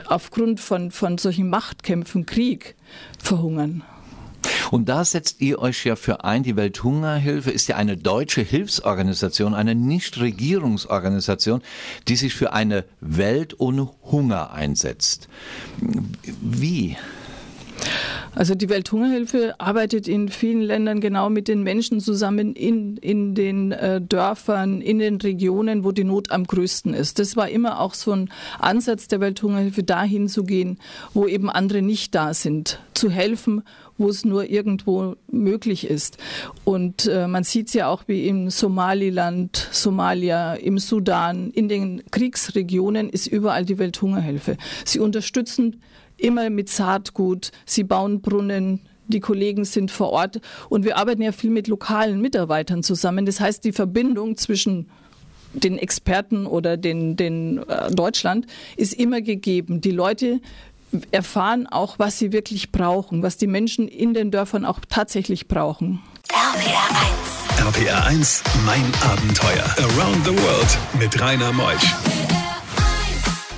aufgrund 0.06 0.60
von, 0.60 0.90
von 0.90 1.18
solchen 1.18 1.48
Machtkämpfen, 1.50 2.26
Krieg 2.26 2.74
verhungern. 3.18 3.82
Und 4.70 4.88
da 4.88 5.04
setzt 5.04 5.40
ihr 5.40 5.58
euch 5.58 5.84
ja 5.84 5.96
für 5.96 6.24
ein. 6.24 6.42
Die 6.42 6.56
Welthungerhilfe 6.56 7.50
ist 7.50 7.68
ja 7.68 7.76
eine 7.76 7.96
deutsche 7.96 8.42
Hilfsorganisation, 8.42 9.54
eine 9.54 9.74
Nichtregierungsorganisation, 9.74 11.62
die 12.06 12.16
sich 12.16 12.34
für 12.34 12.52
eine 12.52 12.84
Welt 13.00 13.58
ohne 13.58 13.90
Hunger 14.04 14.52
einsetzt. 14.52 15.28
Wie? 16.40 16.96
Also 18.34 18.54
die 18.54 18.68
Welthungerhilfe 18.68 19.54
arbeitet 19.58 20.08
in 20.08 20.28
vielen 20.28 20.62
Ländern 20.62 21.00
genau 21.00 21.30
mit 21.30 21.48
den 21.48 21.62
Menschen 21.62 22.00
zusammen 22.00 22.54
in, 22.54 22.96
in 22.98 23.34
den 23.34 23.72
äh, 23.72 24.00
Dörfern, 24.00 24.80
in 24.80 24.98
den 24.98 25.16
Regionen, 25.16 25.84
wo 25.84 25.92
die 25.92 26.04
Not 26.04 26.30
am 26.30 26.44
größten 26.44 26.94
ist. 26.94 27.18
Das 27.18 27.36
war 27.36 27.48
immer 27.48 27.80
auch 27.80 27.94
so 27.94 28.12
ein 28.12 28.30
Ansatz 28.58 29.08
der 29.08 29.20
Welthungerhilfe, 29.20 29.82
dahin 29.82 30.28
zu 30.28 30.44
gehen, 30.44 30.78
wo 31.14 31.26
eben 31.26 31.50
andere 31.50 31.82
nicht 31.82 32.14
da 32.14 32.34
sind, 32.34 32.80
zu 32.94 33.10
helfen 33.10 33.62
wo 33.98 34.08
es 34.08 34.24
nur 34.24 34.48
irgendwo 34.48 35.16
möglich 35.30 35.86
ist. 35.86 36.16
Und 36.64 37.06
äh, 37.06 37.26
man 37.26 37.44
sieht 37.44 37.68
es 37.68 37.74
ja 37.74 37.88
auch 37.88 38.04
wie 38.06 38.26
im 38.26 38.50
Somaliland, 38.50 39.68
Somalia, 39.72 40.54
im 40.54 40.78
Sudan, 40.78 41.50
in 41.50 41.68
den 41.68 42.02
Kriegsregionen 42.10 43.10
ist 43.10 43.26
überall 43.26 43.64
die 43.64 43.78
Welthungerhilfe. 43.78 44.56
Sie 44.84 45.00
unterstützen 45.00 45.82
immer 46.16 46.50
mit 46.50 46.68
Saatgut, 46.68 47.52
sie 47.66 47.84
bauen 47.84 48.20
Brunnen, 48.20 48.80
die 49.08 49.20
Kollegen 49.20 49.64
sind 49.64 49.90
vor 49.90 50.10
Ort 50.10 50.40
und 50.68 50.84
wir 50.84 50.96
arbeiten 50.96 51.22
ja 51.22 51.32
viel 51.32 51.50
mit 51.50 51.66
lokalen 51.66 52.20
Mitarbeitern 52.20 52.82
zusammen. 52.82 53.26
Das 53.26 53.40
heißt, 53.40 53.64
die 53.64 53.72
Verbindung 53.72 54.36
zwischen 54.36 54.88
den 55.54 55.78
Experten 55.78 56.46
oder 56.46 56.76
den, 56.76 57.16
den 57.16 57.58
äh, 57.68 57.90
Deutschland 57.90 58.46
ist 58.76 58.92
immer 58.92 59.22
gegeben. 59.22 59.80
Die 59.80 59.90
Leute 59.90 60.40
erfahren 61.10 61.66
auch, 61.66 61.98
was 61.98 62.18
sie 62.18 62.32
wirklich 62.32 62.72
brauchen, 62.72 63.22
was 63.22 63.36
die 63.36 63.46
Menschen 63.46 63.88
in 63.88 64.14
den 64.14 64.30
Dörfern 64.30 64.64
auch 64.64 64.80
tatsächlich 64.88 65.48
brauchen. 65.48 66.02
RPR 66.30 67.66
1. 67.66 67.76
RPR 67.76 68.04
1, 68.04 68.42
mein 68.64 68.84
Abenteuer. 69.02 69.64
Around 69.78 70.24
the 70.24 70.36
World 70.42 70.78
mit 70.98 71.20
Rainer 71.20 71.52
Meusch. 71.52 72.17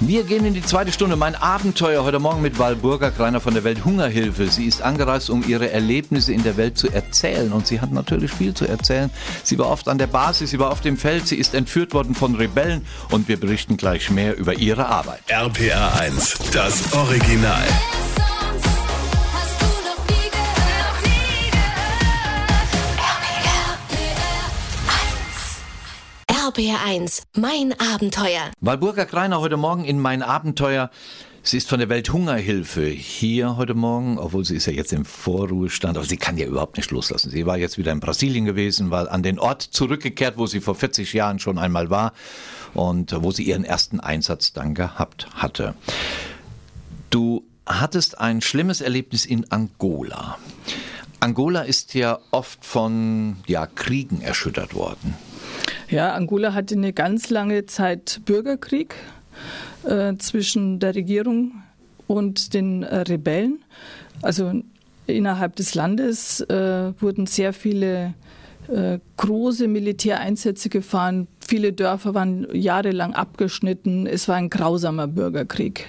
Wir 0.02 0.24
gehen 0.24 0.46
in 0.46 0.54
die 0.54 0.62
zweite 0.62 0.92
Stunde. 0.92 1.14
Mein 1.14 1.34
Abenteuer 1.34 2.02
heute 2.04 2.18
Morgen 2.18 2.40
mit 2.40 2.58
Walburga 2.58 3.10
Kreiner 3.10 3.38
von 3.38 3.52
der 3.52 3.64
Welthungerhilfe. 3.64 4.46
Sie 4.46 4.64
ist 4.64 4.80
angereist, 4.80 5.28
um 5.28 5.46
ihre 5.46 5.70
Erlebnisse 5.70 6.32
in 6.32 6.42
der 6.42 6.56
Welt 6.56 6.78
zu 6.78 6.88
erzählen. 6.88 7.52
Und 7.52 7.66
sie 7.66 7.82
hat 7.82 7.92
natürlich 7.92 8.30
viel 8.30 8.54
zu 8.54 8.66
erzählen. 8.66 9.10
Sie 9.42 9.58
war 9.58 9.68
oft 9.68 9.88
an 9.88 9.98
der 9.98 10.06
Basis, 10.06 10.50
sie 10.50 10.58
war 10.58 10.70
auf 10.70 10.80
dem 10.80 10.96
Feld, 10.96 11.28
sie 11.28 11.36
ist 11.36 11.54
entführt 11.54 11.92
worden 11.92 12.14
von 12.14 12.34
Rebellen. 12.34 12.86
Und 13.10 13.28
wir 13.28 13.38
berichten 13.38 13.76
gleich 13.76 14.10
mehr 14.10 14.38
über 14.38 14.54
ihre 14.54 14.86
Arbeit. 14.86 15.20
RPA 15.28 15.98
1, 15.98 16.38
das 16.50 16.94
Original. 16.94 17.66
RPR1, 26.50 27.22
mein 27.36 27.72
Abenteuer. 27.78 28.50
Walburga 28.60 29.04
Kreiner 29.04 29.40
heute 29.40 29.56
Morgen 29.56 29.84
in 29.84 30.00
mein 30.00 30.20
Abenteuer. 30.20 30.90
Sie 31.44 31.56
ist 31.56 31.68
von 31.68 31.78
der 31.78 31.88
Welthungerhilfe 31.88 32.86
hier 32.86 33.56
heute 33.56 33.74
Morgen, 33.74 34.18
obwohl 34.18 34.44
sie 34.44 34.56
ist 34.56 34.66
ja 34.66 34.72
jetzt 34.72 34.92
im 34.92 35.04
Vorruhestand, 35.04 35.96
aber 35.96 36.04
sie 36.04 36.16
kann 36.16 36.36
ja 36.36 36.46
überhaupt 36.46 36.76
nicht 36.76 36.90
loslassen. 36.90 37.30
Sie 37.30 37.46
war 37.46 37.56
jetzt 37.56 37.78
wieder 37.78 37.92
in 37.92 38.00
Brasilien 38.00 38.46
gewesen, 38.46 38.90
war 38.90 39.12
an 39.12 39.22
den 39.22 39.38
Ort 39.38 39.62
zurückgekehrt, 39.62 40.38
wo 40.38 40.48
sie 40.48 40.60
vor 40.60 40.74
40 40.74 41.12
Jahren 41.12 41.38
schon 41.38 41.56
einmal 41.56 41.88
war 41.88 42.14
und 42.74 43.14
wo 43.22 43.30
sie 43.30 43.44
ihren 43.44 43.64
ersten 43.64 44.00
Einsatz 44.00 44.52
dann 44.52 44.74
gehabt 44.74 45.28
hatte. 45.34 45.74
Du 47.10 47.44
hattest 47.64 48.18
ein 48.18 48.40
schlimmes 48.40 48.80
Erlebnis 48.80 49.24
in 49.24 49.48
Angola. 49.52 50.36
Angola 51.20 51.60
ist 51.60 51.94
ja 51.94 52.18
oft 52.32 52.64
von 52.64 53.36
ja, 53.46 53.66
Kriegen 53.66 54.20
erschüttert 54.20 54.74
worden. 54.74 55.14
Ja, 55.90 56.14
Angola 56.14 56.54
hatte 56.54 56.76
eine 56.76 56.92
ganz 56.92 57.30
lange 57.30 57.66
Zeit 57.66 58.20
Bürgerkrieg 58.24 58.94
äh, 59.84 60.14
zwischen 60.18 60.78
der 60.78 60.94
Regierung 60.94 61.64
und 62.06 62.54
den 62.54 62.84
äh, 62.84 62.98
Rebellen. 62.98 63.58
Also 64.22 64.52
innerhalb 65.08 65.56
des 65.56 65.74
Landes 65.74 66.42
äh, 66.42 66.92
wurden 67.00 67.26
sehr 67.26 67.52
viele 67.52 68.14
äh, 68.68 69.00
große 69.16 69.66
Militäreinsätze 69.66 70.68
gefahren. 70.68 71.26
Viele 71.40 71.72
Dörfer 71.72 72.14
waren 72.14 72.46
jahrelang 72.52 73.14
abgeschnitten. 73.14 74.06
Es 74.06 74.28
war 74.28 74.36
ein 74.36 74.48
grausamer 74.48 75.08
Bürgerkrieg, 75.08 75.86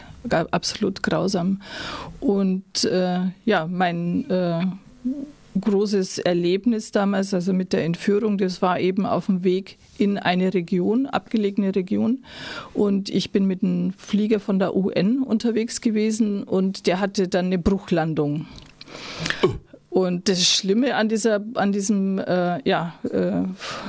absolut 0.49 1.03
grausam. 1.03 1.61
Und 2.19 2.85
äh, 2.85 3.19
ja, 3.45 3.67
mein 3.67 4.27
äh, 4.31 4.65
großes 5.59 6.19
Erlebnis 6.19 6.91
damals, 6.91 7.33
also 7.33 7.53
mit 7.53 7.73
der 7.73 7.83
Entführung. 7.85 8.37
Das 8.37 8.61
war 8.61 8.79
eben 8.79 9.05
auf 9.05 9.25
dem 9.25 9.43
Weg 9.43 9.77
in 10.01 10.17
eine 10.17 10.53
Region, 10.53 11.05
abgelegene 11.05 11.75
Region. 11.75 12.23
Und 12.73 13.09
ich 13.09 13.31
bin 13.31 13.45
mit 13.45 13.63
einem 13.63 13.93
Flieger 13.93 14.39
von 14.39 14.59
der 14.59 14.75
UN 14.75 15.21
unterwegs 15.21 15.81
gewesen 15.81 16.43
und 16.43 16.87
der 16.87 16.99
hatte 16.99 17.27
dann 17.27 17.45
eine 17.45 17.59
Bruchlandung. 17.59 18.47
Oh. 19.43 19.49
Und 19.91 20.29
das 20.29 20.47
Schlimme 20.47 20.95
an, 20.95 21.09
dieser, 21.09 21.43
an 21.55 21.73
diesem 21.73 22.17
äh, 22.17 22.65
ja, 22.67 22.93
äh, 23.03 23.43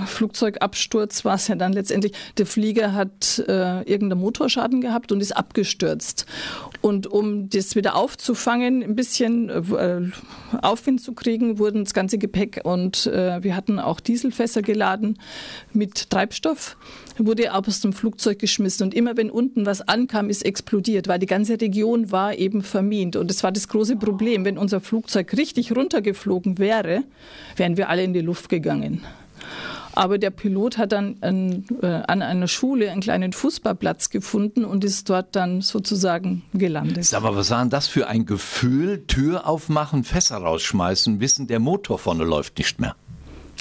Flugzeugabsturz 0.05 1.25
war 1.25 1.37
es 1.37 1.47
ja 1.47 1.55
dann 1.55 1.73
letztendlich, 1.73 2.13
der 2.39 2.47
Flieger 2.47 2.93
hat 2.93 3.39
äh, 3.47 3.83
irgendeinen 3.83 4.21
Motorschaden 4.21 4.81
gehabt 4.81 5.13
und 5.13 5.21
ist 5.21 5.31
abgestürzt. 5.31 6.27
Und 6.81 7.07
um 7.07 7.49
das 7.51 7.77
wieder 7.77 7.95
aufzufangen, 7.95 8.83
ein 8.83 8.97
bisschen 8.97 9.49
äh, 9.49 10.01
Aufwind 10.61 11.01
zu 11.01 11.13
kriegen, 11.13 11.61
wurden 11.61 11.85
das 11.85 11.95
ganze 11.95 12.19
Gepäck 12.19 12.63
und 12.65 13.07
äh, 13.07 13.41
wir 13.45 13.55
hatten 13.55 13.79
auch 13.79 14.01
Dieselfässer 14.01 14.63
geladen 14.63 15.21
mit 15.73 16.11
Treibstoff 16.11 16.77
wurde 17.19 17.55
aus 17.55 17.81
dem 17.81 17.93
Flugzeug 17.93 18.39
geschmissen. 18.39 18.85
Und 18.85 18.95
immer 18.95 19.17
wenn 19.17 19.31
unten 19.31 19.67
was 19.67 19.87
ankam, 19.87 20.31
ist 20.31 20.45
explodiert, 20.45 21.09
weil 21.09 21.19
die 21.19 21.27
ganze 21.27 21.61
Region 21.61 22.11
war 22.11 22.37
eben 22.37 22.63
vermint. 22.63 23.17
Und 23.17 23.29
das 23.31 23.43
war 23.43 23.53
das 23.53 23.69
große 23.69 23.97
Problem. 23.97 24.45
Wenn 24.45 24.59
unser 24.59 24.81
Flugzeug 24.81 25.37
richtig 25.37 25.75
runtergeflogen 25.93 26.59
wäre, 26.59 27.05
wären 27.57 27.77
wir 27.77 27.89
alle 27.89 28.03
in 28.03 28.13
die 28.13 28.21
Luft 28.21 28.49
gegangen. 28.49 29.03
Aber 29.95 30.17
der 30.17 30.31
Pilot 30.31 30.79
hat 30.79 30.93
dann 30.93 31.17
an, 31.21 31.67
äh, 31.83 31.87
an, 31.87 32.23
einer 32.23 32.49
Schule 32.49 32.91
einen 32.91 33.03
kleinen 33.03 33.35
Fußballplatz 33.35 34.09
gefunden 34.09 34.65
und 34.65 34.85
ist 34.85 35.11
dort 35.11 35.37
dann 35.37 35.61
sozusagen 35.61 36.43
gelandet. 36.55 37.13
Aber 37.13 37.37
was 37.37 37.51
war 37.51 37.61
denn 37.61 37.69
das 37.69 37.89
für 37.89 38.09
ein 38.09 38.25
Gefühl? 38.25 39.05
Tür 39.07 39.47
aufmachen, 39.47 40.03
Fässer 40.03 40.39
rausschmeißen, 40.39 41.21
wissen, 41.21 41.47
der 41.47 41.59
Motor 41.59 41.99
vorne 41.99 42.25
läuft 42.25 42.57
nicht 42.57 42.81
mehr. 42.81 42.97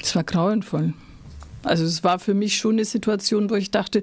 Es 0.02 0.16
war 0.16 0.24
grauenvoll. 0.24 0.94
Also 1.64 1.84
es 1.84 2.02
war 2.02 2.18
für 2.18 2.34
mich 2.34 2.56
schon 2.56 2.76
eine 2.76 2.86
Situation, 2.86 3.50
wo 3.50 3.54
ich 3.54 3.70
dachte, 3.70 4.02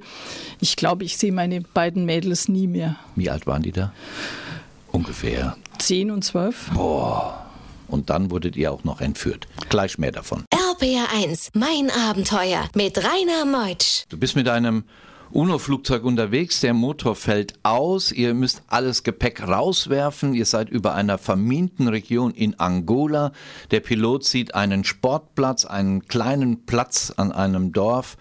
ich 0.62 0.76
glaube, 0.76 1.06
ich 1.06 1.18
sehe 1.18 1.32
meine 1.32 1.62
beiden 1.62 2.06
Mädels 2.06 2.48
nie 2.48 2.68
mehr. 2.68 2.96
Wie 3.16 3.30
alt 3.32 3.48
waren 3.48 3.64
die 3.64 3.72
da? 3.72 3.92
Ungefähr. 4.92 5.58
Zehn 5.80 6.12
und 6.12 6.24
zwölf. 6.24 6.70
Boah. 6.74 7.49
Und 7.90 8.10
dann 8.10 8.32
wurdet 8.32 8.56
ihr 8.56 8.72
auch 8.72 8.84
noch 8.84 9.02
entführt. 9.02 9.48
Gleich 9.70 9.98
mehr 9.98 10.12
davon. 10.12 10.46
RPR1, 10.54 11.50
mein 11.54 11.90
Abenteuer 11.90 12.70
mit 12.76 12.98
Rainer 12.98 13.46
Meutsch. 13.46 14.06
Du 14.10 14.18
bist 14.18 14.36
mit 14.36 14.48
einem 14.48 14.84
UNO-Flugzeug 15.32 16.06
unterwegs, 16.06 16.60
der 16.60 16.74
Motor 16.74 17.16
fällt 17.16 17.54
aus, 17.62 18.12
ihr 18.12 18.34
müsst 18.34 18.64
alles 18.68 19.04
Gepäck 19.04 19.48
rauswerfen, 19.48 20.34
ihr 20.34 20.46
seid 20.46 20.70
über 20.70 20.96
einer 20.96 21.20
verminten 21.20 21.88
Region 21.88 22.32
in 22.32 22.60
Angola, 22.60 23.32
der 23.70 23.80
Pilot 23.80 24.24
sieht 24.24 24.56
einen 24.56 24.84
Sportplatz, 24.84 25.66
einen 25.66 26.08
kleinen 26.08 26.66
Platz 26.66 27.14
an 27.16 27.32
einem 27.32 27.74
Dorf 27.74 28.18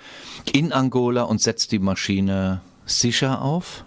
in 0.52 0.72
Angola 0.72 1.22
und 1.22 1.40
setzt 1.40 1.72
die 1.72 1.78
Maschine 1.78 2.60
sicher 2.84 3.40
auf? 3.40 3.84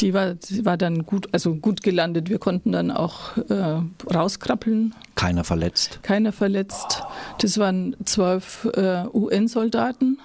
Die 0.00 0.14
war, 0.14 0.34
die 0.34 0.64
war 0.64 0.76
dann 0.76 1.04
gut, 1.04 1.28
also 1.32 1.54
gut 1.54 1.82
gelandet. 1.82 2.28
Wir 2.28 2.38
konnten 2.38 2.72
dann 2.72 2.90
auch 2.90 3.36
äh, 3.36 3.80
rauskrabbeln. 4.14 4.94
Keiner 5.16 5.42
verletzt? 5.42 6.00
Keiner 6.02 6.32
verletzt. 6.32 7.02
Das 7.40 7.58
waren 7.58 7.96
zwölf 8.04 8.68
äh, 8.74 9.04
UN-Soldaten 9.12 10.18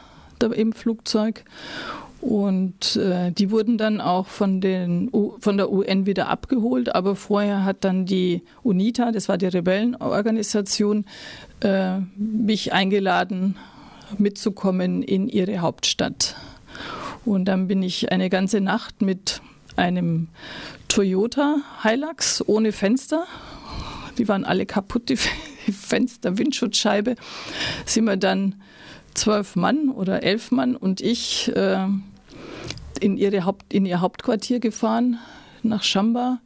im 0.52 0.74
Flugzeug. 0.74 1.46
Und 2.20 2.96
äh, 2.96 3.32
die 3.32 3.52
wurden 3.52 3.78
dann 3.78 4.00
auch 4.00 4.28
von, 4.28 4.62
den, 4.62 5.12
von 5.40 5.58
der 5.58 5.72
UN 5.72 6.06
wieder 6.06 6.30
abgeholt. 6.30 6.96
Aber 6.96 7.16
vorher 7.16 7.66
hat 7.66 7.84
dann 7.84 8.06
die 8.06 8.44
UNITA, 8.64 9.12
das 9.12 9.28
war 9.28 9.38
die 9.38 9.48
Rebellenorganisation, 9.48 11.06
äh, 11.62 12.00
mich 12.16 12.72
eingeladen, 12.72 13.58
mitzukommen 14.18 15.04
in 15.04 15.28
ihre 15.28 15.60
Hauptstadt. 15.60 16.36
Und 17.26 17.46
dann 17.46 17.68
bin 17.68 17.84
ich 17.84 18.12
eine 18.12 18.30
ganze 18.30 18.62
Nacht 18.62 19.02
mit 19.02 19.42
einem 19.76 20.28
Toyota 20.88 21.58
Hilux 21.82 22.44
ohne 22.48 22.72
Fenster. 22.72 23.26
Die 24.18 24.28
waren 24.28 24.46
alle 24.46 24.66
kaputt, 24.66 25.10
die 25.10 25.18
Fenster, 25.72 26.38
Windschutzscheibe. 26.38 27.16
Sind 27.86 28.06
wir 28.06 28.18
dann 28.18 28.56
zwölf 29.14 29.56
Mann 29.56 29.90
oder 29.90 30.24
elf 30.24 30.52
Mann 30.52 30.76
und 30.76 31.02
ich 31.02 31.52
äh, 31.56 31.88
in, 33.00 33.18
ihre 33.18 33.46
Haupt, 33.46 33.74
in 33.74 33.86
ihr 33.86 34.02
Hauptquartier 34.02 34.60
gefahren 34.60 35.20
nach 35.62 35.84
Shamba. 35.84 36.40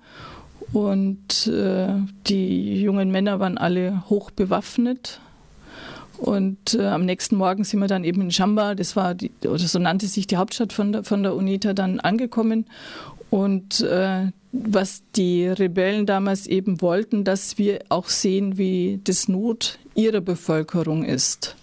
Und 0.74 1.48
äh, 1.48 1.88
die 2.28 2.82
jungen 2.82 3.10
Männer 3.10 3.40
waren 3.40 3.58
alle 3.58 4.04
hoch 4.10 4.32
bewaffnet. 4.32 5.22
Und 6.18 6.74
äh, 6.74 6.88
am 6.88 7.06
nächsten 7.06 7.36
Morgen 7.36 7.64
sind 7.64 7.80
wir 7.80 7.88
dann 7.88 8.04
eben 8.04 8.22
in 8.22 8.32
Shamba, 8.32 8.74
das 8.74 8.96
war 8.96 9.14
die, 9.14 9.32
oder 9.46 9.60
so 9.60 9.78
nannte 9.78 10.08
sich 10.08 10.26
die 10.26 10.38
Hauptstadt 10.38 10.74
von 10.74 10.92
der, 10.92 11.04
von 11.04 11.22
der 11.22 11.36
UNITA, 11.36 11.74
dann 11.74 12.00
angekommen. 12.00 12.66
Und 13.30 13.82
äh, 13.82 14.32
was 14.52 15.04
die 15.16 15.48
Rebellen 15.48 16.06
damals 16.06 16.48
eben 16.48 16.82
wollten, 16.82 17.24
dass 17.24 17.58
wir 17.58 17.80
auch 17.90 18.10
sehen, 18.10 18.58
wie 18.58 19.00
das 19.04 19.28
Not 19.28 19.80
ihrer 19.96 20.22
Bevölkerung 20.22 21.04
ist. 21.04 21.56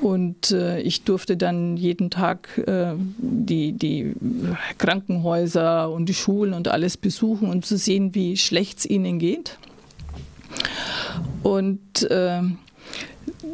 Und 0.00 0.52
äh, 0.52 0.80
ich 0.80 1.02
durfte 1.02 1.36
dann 1.36 1.76
jeden 1.76 2.10
Tag 2.10 2.56
äh, 2.66 2.94
die, 3.18 3.72
die 3.72 4.14
Krankenhäuser 4.78 5.90
und 5.90 6.06
die 6.06 6.14
Schulen 6.14 6.54
und 6.54 6.68
alles 6.68 6.96
besuchen 6.96 7.50
und 7.50 7.66
zu 7.66 7.76
sehen, 7.76 8.14
wie 8.14 8.36
schlecht 8.36 8.78
es 8.78 8.86
ihnen 8.86 9.18
geht. 9.18 9.58
Und 11.42 12.08
äh, 12.10 12.42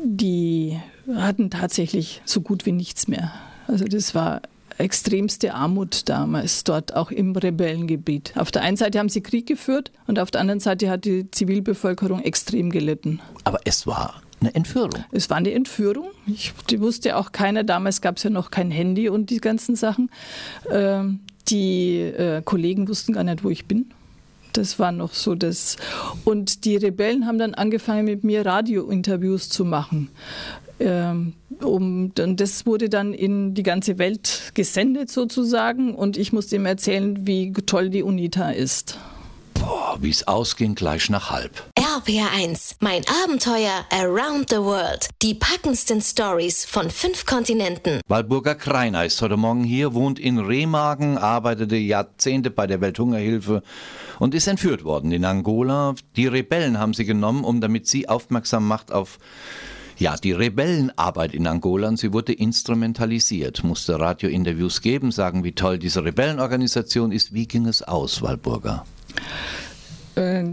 die 0.05 0.79
hatten 1.15 1.51
tatsächlich 1.51 2.21
so 2.27 2.43
gut 2.43 2.67
wie 2.67 2.73
nichts 2.73 3.09
mehr. 3.09 3.33
Also 3.67 3.87
das 3.87 4.15
war 4.15 4.43
extremste 4.79 5.55
Armut 5.55 6.09
damals, 6.09 6.65
dort 6.65 6.95
auch 6.95 7.11
im 7.11 7.35
Rebellengebiet. 7.35 8.33
Auf 8.37 8.51
der 8.51 8.63
einen 8.63 8.77
Seite 8.77 8.99
haben 8.99 9.09
sie 9.09 9.23
Krieg 9.23 9.47
geführt 9.47 9.93
und 10.07 10.19
auf 10.19 10.31
der 10.31 10.41
anderen 10.41 10.61
Seite 10.61 10.91
hat 10.91 11.05
die 11.05 11.31
Zivilbevölkerung 11.31 12.21
extrem 12.21 12.71
gelitten. 12.71 13.21
Aber 13.45 13.61
es 13.65 13.87
war 13.87 14.23
eine 14.41 14.55
Entführung. 14.55 15.05
Es 15.13 15.31
war 15.31 15.39
eine 15.39 15.53
Entführung. 15.53 16.09
Ich, 16.27 16.53
die 16.69 16.81
wusste 16.81 17.17
auch 17.17 17.33
keiner. 17.33 17.65
Damals 17.65 18.01
gab 18.01 18.19
es 18.19 18.23
ja 18.25 18.31
noch 18.31 18.51
kein 18.51 18.71
Handy 18.71 19.09
und 19.09 19.31
die 19.31 19.39
ganzen 19.39 19.77
Sachen. 19.77 20.11
Ähm, 20.71 21.21
die 21.49 22.01
äh, 22.01 22.43
Kollegen 22.43 22.89
wussten 22.89 23.13
gar 23.13 23.25
nicht, 23.25 23.45
wo 23.45 23.51
ich 23.51 23.67
bin. 23.67 23.91
Das 24.53 24.79
war 24.79 24.93
noch 24.93 25.15
so 25.15 25.35
das. 25.35 25.77
Und 26.25 26.65
die 26.65 26.77
Rebellen 26.77 27.27
haben 27.27 27.39
dann 27.39 27.55
angefangen, 27.55 28.05
mit 28.05 28.23
mir 28.23 28.47
Radiointerviews 28.47 29.49
zu 29.49 29.65
machen. 29.65 30.11
Ähm, 30.81 31.35
um, 31.61 32.13
und 32.19 32.41
das 32.41 32.67
wurde 32.67 32.89
dann 32.89 33.15
in 33.15 33.55
die 33.55 33.63
ganze 33.63 33.99
Welt 33.99 34.53
gesendet 34.55 35.11
sozusagen 35.11 35.95
und 35.95 36.17
ich 36.17 36.33
musste 36.33 36.57
ihm 36.57 36.67
erzählen, 36.67 37.27
wie 37.27 37.53
toll 37.53 37.91
die 37.91 38.03
UNITA 38.03 38.51
ist. 38.51 38.99
Boah, 39.55 39.97
wie 40.01 40.11
es 40.11 40.27
ausging, 40.27 40.75
gleich 40.75 41.09
nach 41.09 41.31
halb. 41.31 41.63
RPR1, 41.79 42.77
mein 42.81 43.03
Abenteuer 43.25 43.85
Around 43.91 44.51
the 44.51 44.57
World. 44.57 45.09
Die 45.23 45.35
packendsten 45.35 46.03
Stories 46.03 46.65
von 46.65 46.91
fünf 46.91 47.25
Kontinenten. 47.25 48.01
Walburger 48.09 48.57
Kreiner 48.57 49.05
ist 49.05 49.23
heute 49.23 49.37
Morgen 49.37 49.65
hier, 49.65 49.95
wohnt 49.95 50.19
in 50.19 50.39
Remagen, 50.39 51.17
arbeitete 51.17 51.77
Jahrzehnte 51.77 52.51
bei 52.51 52.67
der 52.67 52.81
Welthungerhilfe 52.81 53.63
und 54.19 54.35
ist 54.35 54.49
entführt 54.49 54.85
worden 54.85 55.13
in 55.13 55.25
Angola. 55.25 55.95
Die 56.17 56.27
Rebellen 56.27 56.79
haben 56.79 56.93
sie 56.93 57.05
genommen, 57.05 57.45
um 57.45 57.61
damit 57.61 57.87
sie 57.87 58.09
aufmerksam 58.09 58.67
macht 58.67 58.93
auf 58.93 59.19
ja, 59.99 60.17
die 60.17 60.33
Rebellenarbeit 60.33 61.35
in 61.35 61.47
Angola 61.47 61.97
sie 61.97 62.13
wurde 62.13 62.33
instrumentalisiert, 62.33 63.63
musste 63.63 63.99
Radiointerviews 64.01 64.81
geben, 64.81 65.13
sagen, 65.13 65.45
wie 65.45 65.53
toll 65.53 65.79
diese 65.79 66.05
Rebellenorganisation 66.05 67.13
ist. 67.13 67.33
Wie 67.35 67.47
ging 67.47 67.67
es 67.67 67.83
aus, 67.83 68.23
Walburger? 68.23 68.85
Äh, 70.15 70.45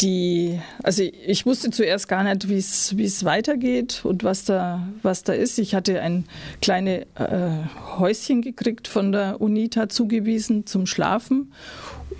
die, 0.00 0.60
also 0.82 1.02
ich 1.02 1.46
wusste 1.46 1.70
zuerst 1.70 2.08
gar 2.08 2.22
nicht, 2.24 2.48
wie 2.48 2.56
es 2.56 3.24
weitergeht 3.24 4.02
und 4.04 4.24
was 4.24 4.44
da, 4.44 4.86
was 5.02 5.22
da 5.22 5.32
ist. 5.32 5.58
Ich 5.58 5.74
hatte 5.74 6.02
ein 6.02 6.26
kleines 6.60 7.06
äh, 7.14 7.50
Häuschen 7.98 8.42
gekriegt 8.42 8.88
von 8.88 9.12
der 9.12 9.40
UNITA 9.40 9.88
zugewiesen 9.88 10.66
zum 10.66 10.86
Schlafen 10.86 11.52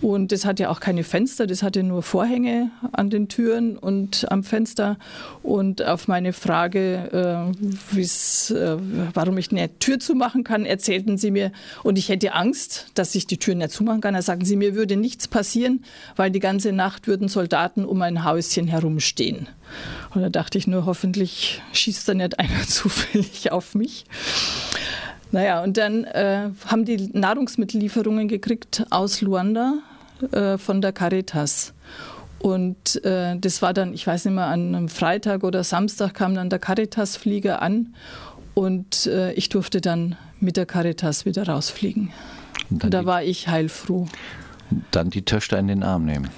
und 0.03 0.31
das 0.31 0.45
hat 0.45 0.61
ja 0.61 0.69
auch 0.69 0.81
keine 0.81 1.05
Fenster, 1.05 1.47
das 1.47 1.62
hatte 1.62 1.83
nur 1.83 2.03
Vorhänge 2.03 2.71
an 2.93 3.09
den 3.09 3.29
Türen 3.29 3.79
und 3.79 4.31
am 4.31 4.45
Fenster. 4.45 4.99
Und 5.43 5.83
auf 5.83 6.07
meine 6.07 6.33
Frage, 6.33 7.53
äh, 7.97 8.00
äh, 8.00 8.79
warum 9.15 9.38
ich 9.38 9.50
eine 9.50 9.79
Tür 9.79 9.99
zumachen 9.99 10.45
kann, 10.45 10.67
erzählten 10.67 11.17
sie 11.17 11.31
mir, 11.31 11.50
und 11.83 11.97
ich 11.99 12.09
hätte 12.09 12.35
Angst, 12.35 12.88
dass 12.95 13.15
ich 13.15 13.26
die 13.26 13.38
Tür 13.38 13.55
nicht 13.55 13.71
zumachen 13.71 14.00
kann. 14.00 14.15
Da 14.15 14.23
sagten 14.23 14.45
sie, 14.45 14.57
mir 14.57 14.75
würde 14.75 14.97
nichts 14.97 15.29
passieren, 15.29 15.85
weil 16.15 16.31
die 16.31 16.41
ganze 16.41 16.73
Nacht 16.73 17.07
würden 17.07 17.29
Soldaten 17.29 17.85
um 17.85 18.03
ein 18.03 18.25
Häuschen 18.25 18.67
herumstehen. 18.67 19.49
Und 20.15 20.23
da 20.23 20.29
dachte 20.29 20.59
ich 20.59 20.67
nur, 20.67 20.85
hoffentlich 20.87 21.62
schießt 21.73 22.09
da 22.09 22.15
nicht 22.15 22.38
einer 22.38 22.62
zufällig 22.67 23.50
auf 23.50 23.75
mich. 23.75 24.05
Naja, 25.33 25.62
und 25.62 25.76
dann 25.76 26.04
äh, 26.04 26.50
haben 26.66 26.85
die 26.85 27.11
Nahrungsmittellieferungen 27.12 28.28
gekriegt 28.28 28.87
aus 28.90 29.21
Luanda 29.21 29.75
äh, 30.33 30.56
von 30.56 30.80
der 30.80 30.92
Caritas. 30.92 31.75
Und 32.38 33.04
äh, 33.04 33.37
das 33.38 33.62
war 33.62 33.73
dann, 33.75 33.92
ich 33.92 34.06
weiß 34.06 34.26
nicht 34.26 34.35
mehr, 34.35 34.47
an 34.47 34.75
einem 34.75 34.88
Freitag 34.88 35.42
oder 35.42 35.64
Samstag 35.64 36.14
kam 36.14 36.35
dann 36.35 36.50
der 36.50 36.59
Caritas-Flieger 36.59 37.61
an 37.61 37.95
und 38.54 39.06
äh, 39.06 39.33
ich 39.33 39.49
durfte 39.49 39.80
dann 39.80 40.16
mit 40.38 40.56
der 40.56 40.66
Caritas 40.66 41.25
wieder 41.25 41.47
rausfliegen. 41.49 42.12
Und, 42.71 42.85
und 42.85 42.95
da 42.95 43.04
war 43.04 43.23
ich 43.23 43.49
heilfroh. 43.49 44.06
Dann 44.90 45.11
die 45.11 45.23
Töchter 45.23 45.59
in 45.59 45.68
den 45.68 45.83
Arm 45.83 46.04
nehmen. 46.04 46.28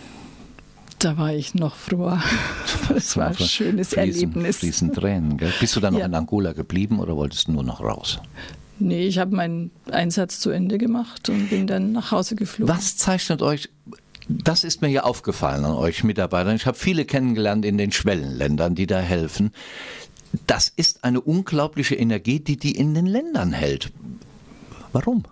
Da 0.98 1.16
war 1.16 1.32
ich 1.32 1.54
noch 1.54 1.76
froher. 1.76 2.22
Das 2.88 3.16
war 3.18 3.28
ein 3.28 3.36
schönes 3.36 3.88
fließen, 3.88 3.98
Erlebnis. 3.98 4.56
Fließen 4.58 4.92
Tränen. 4.94 5.36
Gell? 5.36 5.52
Bist 5.60 5.76
du 5.76 5.80
dann 5.80 5.92
noch 5.92 6.00
ja. 6.00 6.06
in 6.06 6.14
Angola 6.14 6.54
geblieben 6.54 7.00
oder 7.00 7.16
wolltest 7.16 7.48
du 7.48 7.52
nur 7.52 7.62
noch 7.62 7.80
raus? 7.80 8.18
Nee, 8.80 9.06
ich 9.06 9.18
habe 9.18 9.34
meinen 9.34 9.70
Einsatz 9.90 10.40
zu 10.40 10.50
Ende 10.50 10.78
gemacht 10.78 11.28
und 11.28 11.50
bin 11.50 11.66
dann 11.66 11.92
nach 11.92 12.12
Hause 12.12 12.36
geflogen. 12.36 12.72
Was 12.72 12.96
zeichnet 12.96 13.42
euch 13.42 13.68
das 14.28 14.62
ist 14.62 14.82
mir 14.82 14.88
ja 14.88 15.04
aufgefallen 15.04 15.64
an 15.64 15.72
euch 15.72 16.04
Mitarbeitern. 16.04 16.54
Ich 16.54 16.66
habe 16.66 16.76
viele 16.76 17.06
kennengelernt 17.06 17.64
in 17.64 17.78
den 17.78 17.92
Schwellenländern, 17.92 18.74
die 18.74 18.86
da 18.86 19.00
helfen. 19.00 19.52
Das 20.46 20.70
ist 20.76 21.04
eine 21.04 21.22
unglaubliche 21.22 21.94
Energie, 21.94 22.38
die 22.38 22.58
die 22.58 22.72
in 22.72 22.92
den 22.92 23.06
Ländern 23.06 23.52
hält. 23.52 23.90
Warum? 24.92 25.24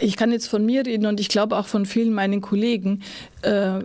Ich 0.00 0.16
kann 0.16 0.30
jetzt 0.30 0.46
von 0.46 0.64
mir 0.64 0.86
reden 0.86 1.06
und 1.06 1.18
ich 1.18 1.28
glaube 1.28 1.56
auch 1.56 1.66
von 1.66 1.84
vielen 1.84 2.12
meinen 2.12 2.40
Kollegen. 2.40 3.02
Äh, 3.42 3.80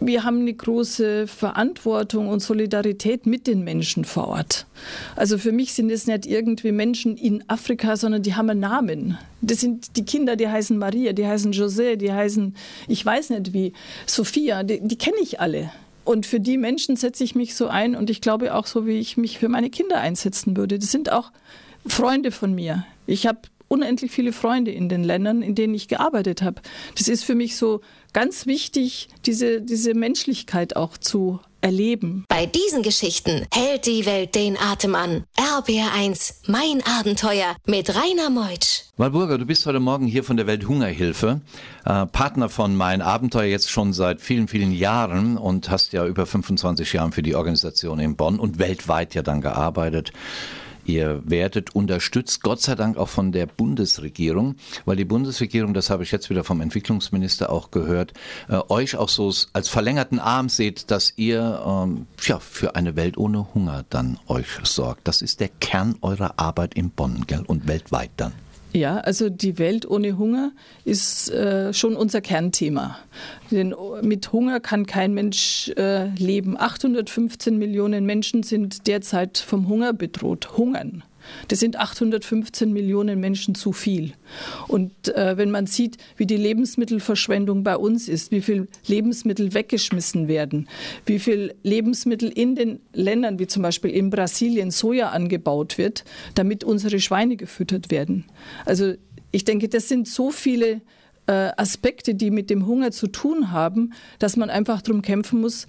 wir 0.00 0.24
haben 0.24 0.40
eine 0.40 0.52
große 0.52 1.26
Verantwortung 1.28 2.28
und 2.28 2.40
Solidarität 2.40 3.26
mit 3.26 3.46
den 3.46 3.62
Menschen 3.62 4.04
vor 4.04 4.28
Ort. 4.28 4.66
Also 5.14 5.38
für 5.38 5.52
mich 5.52 5.72
sind 5.74 5.90
es 5.90 6.06
nicht 6.06 6.26
irgendwie 6.26 6.72
Menschen 6.72 7.16
in 7.16 7.44
Afrika, 7.48 7.96
sondern 7.96 8.22
die 8.22 8.34
haben 8.34 8.50
einen 8.50 8.60
Namen. 8.60 9.18
Das 9.42 9.60
sind 9.60 9.96
die 9.96 10.04
Kinder, 10.04 10.34
die 10.36 10.48
heißen 10.48 10.76
Maria, 10.76 11.12
die 11.12 11.26
heißen 11.26 11.52
José, 11.52 11.96
die 11.96 12.12
heißen, 12.12 12.56
ich 12.88 13.04
weiß 13.04 13.30
nicht 13.30 13.52
wie, 13.52 13.72
Sophia, 14.06 14.64
die, 14.64 14.80
die 14.82 14.98
kenne 14.98 15.18
ich 15.22 15.40
alle. 15.40 15.70
Und 16.04 16.26
für 16.26 16.40
die 16.40 16.58
Menschen 16.58 16.96
setze 16.96 17.24
ich 17.24 17.34
mich 17.34 17.54
so 17.54 17.68
ein 17.68 17.94
und 17.94 18.10
ich 18.10 18.20
glaube 18.20 18.54
auch 18.54 18.66
so, 18.66 18.86
wie 18.86 18.98
ich 18.98 19.16
mich 19.16 19.38
für 19.38 19.48
meine 19.48 19.70
Kinder 19.70 20.00
einsetzen 20.00 20.56
würde. 20.56 20.78
Das 20.78 20.90
sind 20.90 21.12
auch 21.12 21.30
Freunde 21.86 22.30
von 22.30 22.54
mir. 22.54 22.84
Ich 23.06 23.26
habe 23.26 23.40
unendlich 23.68 24.10
viele 24.12 24.32
Freunde 24.32 24.70
in 24.70 24.88
den 24.88 25.04
Ländern, 25.04 25.42
in 25.42 25.54
denen 25.54 25.74
ich 25.74 25.88
gearbeitet 25.88 26.42
habe. 26.42 26.62
Das 26.96 27.08
ist 27.08 27.24
für 27.24 27.34
mich 27.34 27.56
so 27.56 27.80
ganz 28.12 28.46
wichtig, 28.46 29.08
diese, 29.26 29.60
diese 29.60 29.94
Menschlichkeit 29.94 30.76
auch 30.76 30.96
zu 30.96 31.40
erleben. 31.64 32.24
Bei 32.28 32.44
diesen 32.44 32.82
Geschichten 32.82 33.46
hält 33.52 33.86
die 33.86 34.04
Welt 34.04 34.34
den 34.34 34.58
Atem 34.58 34.94
an. 34.94 35.24
RBR1, 35.36 36.42
mein 36.46 36.82
Abenteuer 36.98 37.56
mit 37.64 37.88
Rainer 37.88 38.28
Meutsch. 38.28 38.82
Walburger, 38.98 39.38
du 39.38 39.46
bist 39.46 39.64
heute 39.64 39.80
Morgen 39.80 40.06
hier 40.06 40.24
von 40.24 40.36
der 40.36 40.46
Welthungerhilfe, 40.46 41.40
äh, 41.86 42.06
Partner 42.06 42.50
von 42.50 42.76
Mein 42.76 43.00
Abenteuer 43.00 43.46
jetzt 43.46 43.70
schon 43.70 43.94
seit 43.94 44.20
vielen, 44.20 44.46
vielen 44.46 44.72
Jahren 44.72 45.38
und 45.38 45.70
hast 45.70 45.94
ja 45.94 46.06
über 46.06 46.26
25 46.26 46.92
Jahre 46.92 47.12
für 47.12 47.22
die 47.22 47.34
Organisation 47.34 47.98
in 47.98 48.14
Bonn 48.14 48.38
und 48.38 48.58
weltweit 48.58 49.14
ja 49.14 49.22
dann 49.22 49.40
gearbeitet. 49.40 50.12
Ihr 50.84 51.22
werdet 51.24 51.74
unterstützt, 51.74 52.42
Gott 52.42 52.60
sei 52.60 52.74
Dank 52.74 52.96
auch 52.96 53.08
von 53.08 53.32
der 53.32 53.46
Bundesregierung, 53.46 54.56
weil 54.84 54.96
die 54.96 55.04
Bundesregierung, 55.04 55.74
das 55.74 55.90
habe 55.90 56.02
ich 56.02 56.12
jetzt 56.12 56.30
wieder 56.30 56.44
vom 56.44 56.60
Entwicklungsminister 56.60 57.50
auch 57.50 57.70
gehört, 57.70 58.12
äh, 58.48 58.60
euch 58.68 58.96
auch 58.96 59.08
so 59.08 59.32
als 59.52 59.68
verlängerten 59.68 60.18
Arm 60.18 60.48
seht, 60.48 60.90
dass 60.90 61.14
ihr 61.16 61.62
ähm, 61.66 62.06
ja, 62.22 62.38
für 62.38 62.76
eine 62.76 62.96
Welt 62.96 63.16
ohne 63.16 63.54
Hunger 63.54 63.84
dann 63.88 64.18
euch 64.26 64.46
sorgt. 64.64 65.08
Das 65.08 65.22
ist 65.22 65.40
der 65.40 65.48
Kern 65.48 65.96
eurer 66.02 66.34
Arbeit 66.38 66.74
in 66.74 66.90
Bonn 66.90 67.24
gell? 67.26 67.44
und 67.46 67.66
weltweit 67.66 68.10
dann. 68.16 68.32
Ja, 68.74 68.96
also 68.98 69.28
die 69.28 69.58
Welt 69.58 69.88
ohne 69.88 70.18
Hunger 70.18 70.50
ist 70.84 71.30
äh, 71.30 71.72
schon 71.72 71.94
unser 71.94 72.20
Kernthema. 72.20 72.98
Denn 73.52 73.72
mit 74.02 74.32
Hunger 74.32 74.58
kann 74.58 74.84
kein 74.84 75.14
Mensch 75.14 75.70
äh, 75.76 76.08
leben. 76.16 76.58
815 76.58 77.56
Millionen 77.56 78.04
Menschen 78.04 78.42
sind 78.42 78.88
derzeit 78.88 79.38
vom 79.38 79.68
Hunger 79.68 79.92
bedroht. 79.92 80.56
Hungern. 80.56 81.04
Das 81.48 81.60
sind 81.60 81.78
815 81.78 82.72
Millionen 82.72 83.20
Menschen 83.20 83.54
zu 83.54 83.72
viel. 83.72 84.12
Und 84.68 85.08
äh, 85.14 85.36
wenn 85.36 85.50
man 85.50 85.66
sieht, 85.66 85.98
wie 86.16 86.26
die 86.26 86.36
Lebensmittelverschwendung 86.36 87.62
bei 87.64 87.76
uns 87.76 88.08
ist, 88.08 88.30
wie 88.30 88.40
viel 88.40 88.68
Lebensmittel 88.86 89.54
weggeschmissen 89.54 90.28
werden, 90.28 90.68
wie 91.06 91.18
viel 91.18 91.54
Lebensmittel 91.62 92.30
in 92.30 92.54
den 92.54 92.80
Ländern, 92.92 93.38
wie 93.38 93.46
zum 93.46 93.62
Beispiel 93.62 93.90
in 93.90 94.10
Brasilien, 94.10 94.70
Soja 94.70 95.10
angebaut 95.10 95.78
wird, 95.78 96.04
damit 96.34 96.64
unsere 96.64 97.00
Schweine 97.00 97.36
gefüttert 97.36 97.90
werden. 97.90 98.24
Also 98.64 98.94
ich 99.30 99.44
denke, 99.44 99.68
das 99.68 99.88
sind 99.88 100.08
so 100.08 100.30
viele 100.30 100.80
äh, 101.26 101.50
Aspekte, 101.56 102.14
die 102.14 102.30
mit 102.30 102.50
dem 102.50 102.66
Hunger 102.66 102.90
zu 102.90 103.06
tun 103.06 103.50
haben, 103.50 103.92
dass 104.18 104.36
man 104.36 104.50
einfach 104.50 104.82
darum 104.82 105.02
kämpfen 105.02 105.40
muss, 105.40 105.66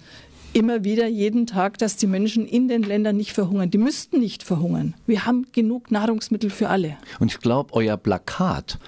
immer 0.56 0.84
wieder 0.84 1.06
jeden 1.06 1.46
Tag, 1.46 1.76
dass 1.78 1.96
die 1.96 2.06
Menschen 2.06 2.46
in 2.46 2.66
den 2.66 2.82
Ländern 2.82 3.16
nicht 3.16 3.32
verhungern. 3.32 3.70
Die 3.70 3.78
müssten 3.78 4.20
nicht 4.20 4.42
verhungern. 4.42 4.94
Wir 5.06 5.26
haben 5.26 5.46
genug 5.52 5.90
Nahrungsmittel 5.90 6.48
für 6.48 6.70
alle. 6.70 6.96
Und 7.20 7.30
ich 7.30 7.40
glaube, 7.40 7.74
euer 7.74 7.98
Plakat 7.98 8.78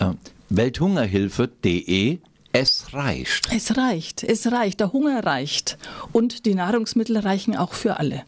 äh, 0.00 0.12
welthungerhilfe.de 0.48 2.18
es 2.54 2.92
reicht. 2.92 3.48
Es 3.50 3.78
reicht, 3.78 4.24
es 4.24 4.52
reicht. 4.52 4.80
Der 4.80 4.92
Hunger 4.92 5.24
reicht. 5.24 5.78
Und 6.12 6.44
die 6.44 6.54
Nahrungsmittel 6.54 7.16
reichen 7.16 7.56
auch 7.56 7.72
für 7.72 7.98
alle. 7.98 8.24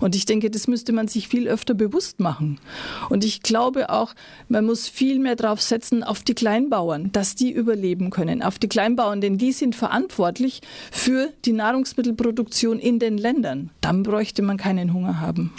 Und 0.00 0.14
ich 0.14 0.26
denke, 0.26 0.50
das 0.50 0.68
müsste 0.68 0.92
man 0.92 1.08
sich 1.08 1.28
viel 1.28 1.48
öfter 1.48 1.74
bewusst 1.74 2.20
machen. 2.20 2.60
Und 3.08 3.24
ich 3.24 3.42
glaube 3.42 3.90
auch, 3.90 4.14
man 4.48 4.64
muss 4.64 4.88
viel 4.88 5.18
mehr 5.18 5.36
darauf 5.36 5.60
setzen, 5.60 6.02
auf 6.02 6.22
die 6.22 6.34
Kleinbauern, 6.34 7.10
dass 7.12 7.34
die 7.34 7.50
überleben 7.50 8.10
können. 8.10 8.42
Auf 8.42 8.58
die 8.58 8.68
Kleinbauern, 8.68 9.20
denn 9.20 9.38
die 9.38 9.52
sind 9.52 9.74
verantwortlich 9.74 10.60
für 10.90 11.32
die 11.44 11.52
Nahrungsmittelproduktion 11.52 12.78
in 12.78 12.98
den 12.98 13.18
Ländern. 13.18 13.70
Dann 13.80 14.02
bräuchte 14.02 14.42
man 14.42 14.56
keinen 14.56 14.92
Hunger 14.92 15.20
haben. 15.20 15.52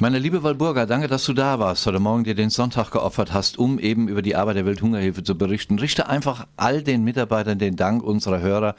Meine 0.00 0.18
liebe 0.18 0.42
Walburga, 0.42 0.86
danke, 0.86 1.06
dass 1.06 1.24
du 1.24 1.34
da 1.34 1.60
warst, 1.60 1.86
heute 1.86 2.00
Morgen 2.00 2.24
dir 2.24 2.34
den 2.34 2.50
Sonntag 2.50 2.90
geopfert 2.90 3.32
hast, 3.32 3.60
um 3.60 3.78
eben 3.78 4.08
über 4.08 4.22
die 4.22 4.34
Arbeit 4.34 4.56
der 4.56 4.66
Welthungerhilfe 4.66 5.22
zu 5.22 5.38
berichten. 5.38 5.78
Richte 5.78 6.08
einfach 6.08 6.48
all 6.56 6.82
den 6.82 7.04
Mitarbeitern 7.04 7.60
den 7.60 7.76
Dank 7.76 8.02
unserer 8.02 8.40
Hörer, 8.40 8.74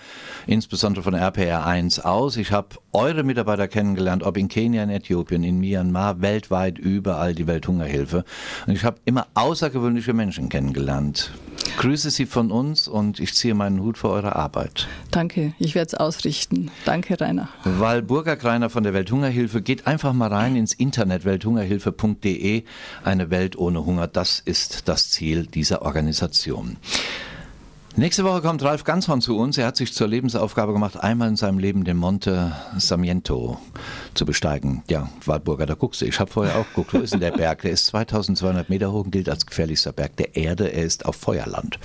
insbesondere 0.45 1.03
von 1.03 1.13
RPR 1.13 1.65
1 1.65 2.01
aus. 2.01 2.35
Ich 2.35 2.51
habe 2.51 2.75
eure 2.91 3.23
Mitarbeiter 3.23 3.69
kennengelernt, 3.69 4.23
ob 4.23 4.35
in 4.35 4.49
Kenia, 4.49 4.83
in 4.83 4.89
Äthiopien, 4.89 5.45
in 5.45 5.61
Myanmar, 5.61 6.21
weltweit, 6.21 6.77
überall 6.77 7.33
die 7.33 7.47
Welthungerhilfe. 7.47 8.25
Und 8.67 8.73
ich 8.73 8.83
habe 8.83 8.97
immer 9.05 9.27
außergewöhnliche 9.35 10.11
Menschen 10.11 10.49
kennengelernt. 10.49 11.31
Grüße 11.77 12.09
Sie 12.09 12.25
von 12.25 12.51
uns 12.51 12.87
und 12.87 13.19
ich 13.19 13.33
ziehe 13.33 13.53
meinen 13.53 13.81
Hut 13.81 13.97
für 13.97 14.09
eure 14.09 14.35
Arbeit. 14.35 14.87
Danke, 15.11 15.53
ich 15.59 15.75
werde 15.75 15.87
es 15.87 15.93
ausrichten. 15.93 16.71
Danke, 16.85 17.19
Rainer. 17.19 17.49
Walburga 17.63 18.35
Greiner 18.35 18.69
von 18.69 18.83
der 18.83 18.93
Welthungerhilfe, 18.93 19.61
geht 19.61 19.85
einfach 19.85 20.13
mal 20.13 20.29
rein 20.29 20.55
ins 20.55 20.73
Internet 20.73 21.25
welthungerhilfe.de. 21.25 22.63
Eine 23.03 23.29
Welt 23.29 23.57
ohne 23.57 23.85
Hunger, 23.85 24.07
das 24.07 24.39
ist 24.39 24.87
das 24.87 25.09
Ziel 25.09 25.47
dieser 25.47 25.81
Organisation. 25.81 26.77
Nächste 27.97 28.25
Woche 28.25 28.41
kommt 28.41 28.61
Ralf 28.61 28.83
Ganshorn 28.83 29.21
zu 29.21 29.37
uns. 29.37 29.57
Er 29.57 29.67
hat 29.67 29.77
sich 29.77 29.93
zur 29.93 30.09
Lebensaufgabe 30.09 30.73
gemacht, 30.73 30.97
einmal 31.01 31.29
in 31.29 31.37
seinem 31.37 31.59
Leben 31.59 31.85
den 31.85 31.95
Monte 31.95 32.53
Samiento 32.77 33.57
zu 34.13 34.25
besteigen. 34.25 34.83
Ja, 34.89 35.09
Waldburger, 35.23 35.65
da 35.65 35.75
guckst 35.75 36.01
du. 36.01 36.05
Ich 36.05 36.19
habe 36.19 36.29
vorher 36.29 36.57
auch 36.57 36.67
geguckt, 36.67 36.93
wo 36.93 36.97
ist 36.97 37.13
denn 37.13 37.21
der 37.21 37.31
Berg? 37.31 37.61
Der 37.61 37.71
ist 37.71 37.85
2200 37.85 38.69
Meter 38.69 38.91
hoch 38.91 39.05
und 39.05 39.11
gilt 39.11 39.29
als 39.29 39.45
gefährlichster 39.45 39.93
Berg 39.93 40.17
der 40.17 40.35
Erde. 40.35 40.73
Er 40.73 40.83
ist 40.83 41.05
auf 41.05 41.15
Feuerland. 41.15 41.79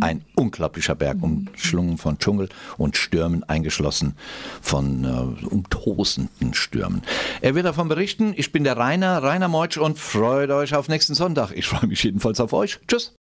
Ein 0.00 0.24
unglaublicher 0.34 0.96
Berg, 0.96 1.22
umschlungen 1.22 1.98
von 1.98 2.18
Dschungel 2.18 2.48
und 2.76 2.96
Stürmen, 2.96 3.44
eingeschlossen 3.44 4.16
von 4.60 5.04
äh, 5.04 5.46
umtosenden 5.46 6.54
Stürmen. 6.54 7.02
Er 7.42 7.54
wird 7.54 7.64
davon 7.64 7.86
berichten. 7.86 8.34
Ich 8.36 8.50
bin 8.50 8.64
der 8.64 8.76
Rainer, 8.76 9.22
Rainer 9.22 9.46
Meutsch 9.46 9.78
und 9.78 10.00
freut 10.00 10.50
euch 10.50 10.74
auf 10.74 10.88
nächsten 10.88 11.14
Sonntag. 11.14 11.52
Ich 11.54 11.68
freue 11.68 11.86
mich 11.86 12.02
jedenfalls 12.02 12.40
auf 12.40 12.52
euch. 12.52 12.80
Tschüss. 12.88 13.12